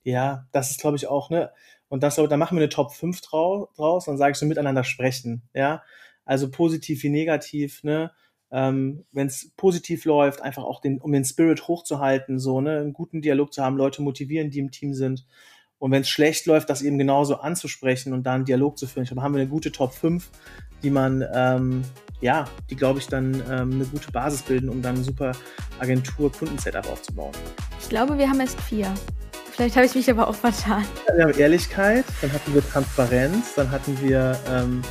Ja, 0.07 0.47
das 0.53 0.71
ist, 0.71 0.79
glaube 0.79 0.95
ich, 0.95 1.07
auch, 1.07 1.29
ne? 1.29 1.51
Und 1.89 2.01
das, 2.01 2.15
da 2.15 2.37
machen 2.37 2.55
wir 2.55 2.61
eine 2.61 2.69
Top 2.69 2.93
5 2.93 3.19
drau 3.19 3.69
draus, 3.75 4.05
dann 4.05 4.17
sage 4.17 4.31
ich 4.31 4.37
so 4.37 4.45
miteinander 4.45 4.85
sprechen, 4.85 5.41
ja. 5.53 5.83
Also 6.23 6.49
positiv 6.49 7.03
wie 7.03 7.09
negativ, 7.09 7.83
ne? 7.83 8.11
Ähm, 8.49 9.03
Wenn 9.11 9.27
es 9.27 9.51
positiv 9.57 10.05
läuft, 10.05 10.41
einfach 10.41 10.63
auch 10.63 10.79
den, 10.79 11.01
um 11.01 11.11
den 11.11 11.25
Spirit 11.25 11.67
hochzuhalten, 11.67 12.39
so, 12.39 12.61
ne, 12.61 12.77
einen 12.77 12.93
guten 12.93 13.21
Dialog 13.21 13.51
zu 13.51 13.61
haben, 13.61 13.75
Leute 13.75 14.01
motivieren, 14.01 14.49
die 14.49 14.59
im 14.59 14.71
Team 14.71 14.93
sind. 14.93 15.25
Und 15.77 15.91
wenn 15.91 16.03
es 16.03 16.09
schlecht 16.09 16.45
läuft, 16.45 16.69
das 16.69 16.81
eben 16.81 16.97
genauso 16.97 17.39
anzusprechen 17.39 18.13
und 18.13 18.23
da 18.23 18.35
einen 18.35 18.45
Dialog 18.45 18.77
zu 18.77 18.87
führen. 18.87 19.03
Ich 19.03 19.09
glaube, 19.09 19.23
haben 19.23 19.33
wir 19.33 19.41
eine 19.41 19.49
gute 19.49 19.73
Top 19.73 19.91
5, 19.91 20.29
die 20.83 20.89
man, 20.89 21.25
ähm, 21.33 21.83
ja, 22.21 22.47
die, 22.69 22.77
glaube 22.77 22.99
ich, 22.99 23.07
dann 23.07 23.33
ähm, 23.51 23.73
eine 23.73 23.85
gute 23.85 24.09
Basis 24.13 24.41
bilden, 24.41 24.69
um 24.69 24.81
dann 24.81 24.95
ein 24.95 25.03
super 25.03 25.33
Agentur-Kundensetup 25.79 26.89
aufzubauen. 26.89 27.33
Ich 27.81 27.89
glaube, 27.89 28.17
wir 28.17 28.29
haben 28.29 28.39
erst 28.39 28.61
vier. 28.61 28.93
Vielleicht 29.57 29.75
habe 29.75 29.87
ich 29.87 29.95
mich 29.95 30.07
aber 30.11 30.27
auch 30.27 30.35
vertan. 30.35 30.85
Wir 31.15 31.25
haben 31.25 31.33
Ehrlichkeit, 31.33 32.05
dann 32.21 32.31
hatten 32.31 32.53
wir 32.53 32.61
Transparenz, 32.61 33.55
dann 33.55 33.71
hatten 33.71 33.99
wir 33.99 34.39
ähm, 34.47 34.83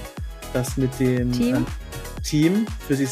das 0.53 0.77
mit 0.77 0.99
dem 0.99 1.31
Team, 1.31 1.55
ähm, 1.55 1.67
Team 2.25 2.67
für, 2.89 2.97
sich, 2.97 3.11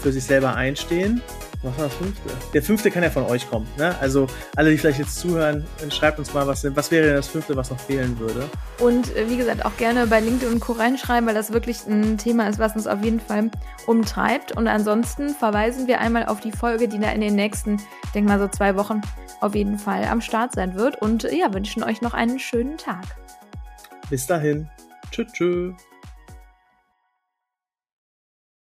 für 0.00 0.12
sich 0.12 0.22
selber 0.22 0.54
einstehen. 0.54 1.20
Was 1.62 1.78
war 1.78 1.84
das 1.84 1.94
fünfte? 1.94 2.30
Der 2.52 2.62
fünfte 2.62 2.90
kann 2.90 3.04
ja 3.04 3.10
von 3.10 3.24
euch 3.24 3.48
kommen. 3.48 3.68
Ne? 3.78 3.96
Also 4.00 4.26
alle, 4.56 4.70
die 4.70 4.78
vielleicht 4.78 4.98
jetzt 4.98 5.16
zuhören, 5.16 5.64
schreibt 5.90 6.18
uns 6.18 6.34
mal, 6.34 6.44
was, 6.46 6.64
was 6.74 6.90
wäre 6.90 7.06
denn 7.06 7.16
das 7.16 7.28
fünfte, 7.28 7.56
was 7.56 7.70
noch 7.70 7.78
fehlen 7.78 8.18
würde. 8.18 8.48
Und 8.80 9.14
äh, 9.16 9.28
wie 9.28 9.36
gesagt, 9.36 9.64
auch 9.64 9.76
gerne 9.76 10.08
bei 10.08 10.18
LinkedIn 10.18 10.54
und 10.54 10.60
Co. 10.60 10.72
reinschreiben, 10.72 11.26
weil 11.26 11.34
das 11.34 11.52
wirklich 11.52 11.86
ein 11.86 12.18
Thema 12.18 12.48
ist, 12.48 12.58
was 12.58 12.74
uns 12.74 12.88
auf 12.88 13.04
jeden 13.04 13.20
Fall 13.20 13.50
umtreibt. 13.86 14.56
Und 14.56 14.66
ansonsten 14.66 15.28
verweisen 15.30 15.86
wir 15.86 16.00
einmal 16.00 16.26
auf 16.26 16.40
die 16.40 16.52
Folge, 16.52 16.88
die 16.88 16.98
da 16.98 17.12
in 17.12 17.20
den 17.20 17.36
nächsten, 17.36 17.80
denk 18.12 18.26
mal 18.26 18.40
so 18.40 18.48
zwei 18.48 18.76
Wochen 18.76 19.00
auf 19.40 19.54
jeden 19.54 19.78
Fall 19.78 20.04
am 20.04 20.20
Start 20.20 20.54
sein 20.56 20.74
wird. 20.74 21.00
Und 21.00 21.24
äh, 21.24 21.36
ja, 21.36 21.54
wünschen 21.54 21.84
euch 21.84 22.02
noch 22.02 22.12
einen 22.12 22.40
schönen 22.40 22.76
Tag. 22.76 23.04
Bis 24.10 24.26
dahin. 24.26 24.68
Tschüss. 25.12 25.32
tschüss. 25.32 25.91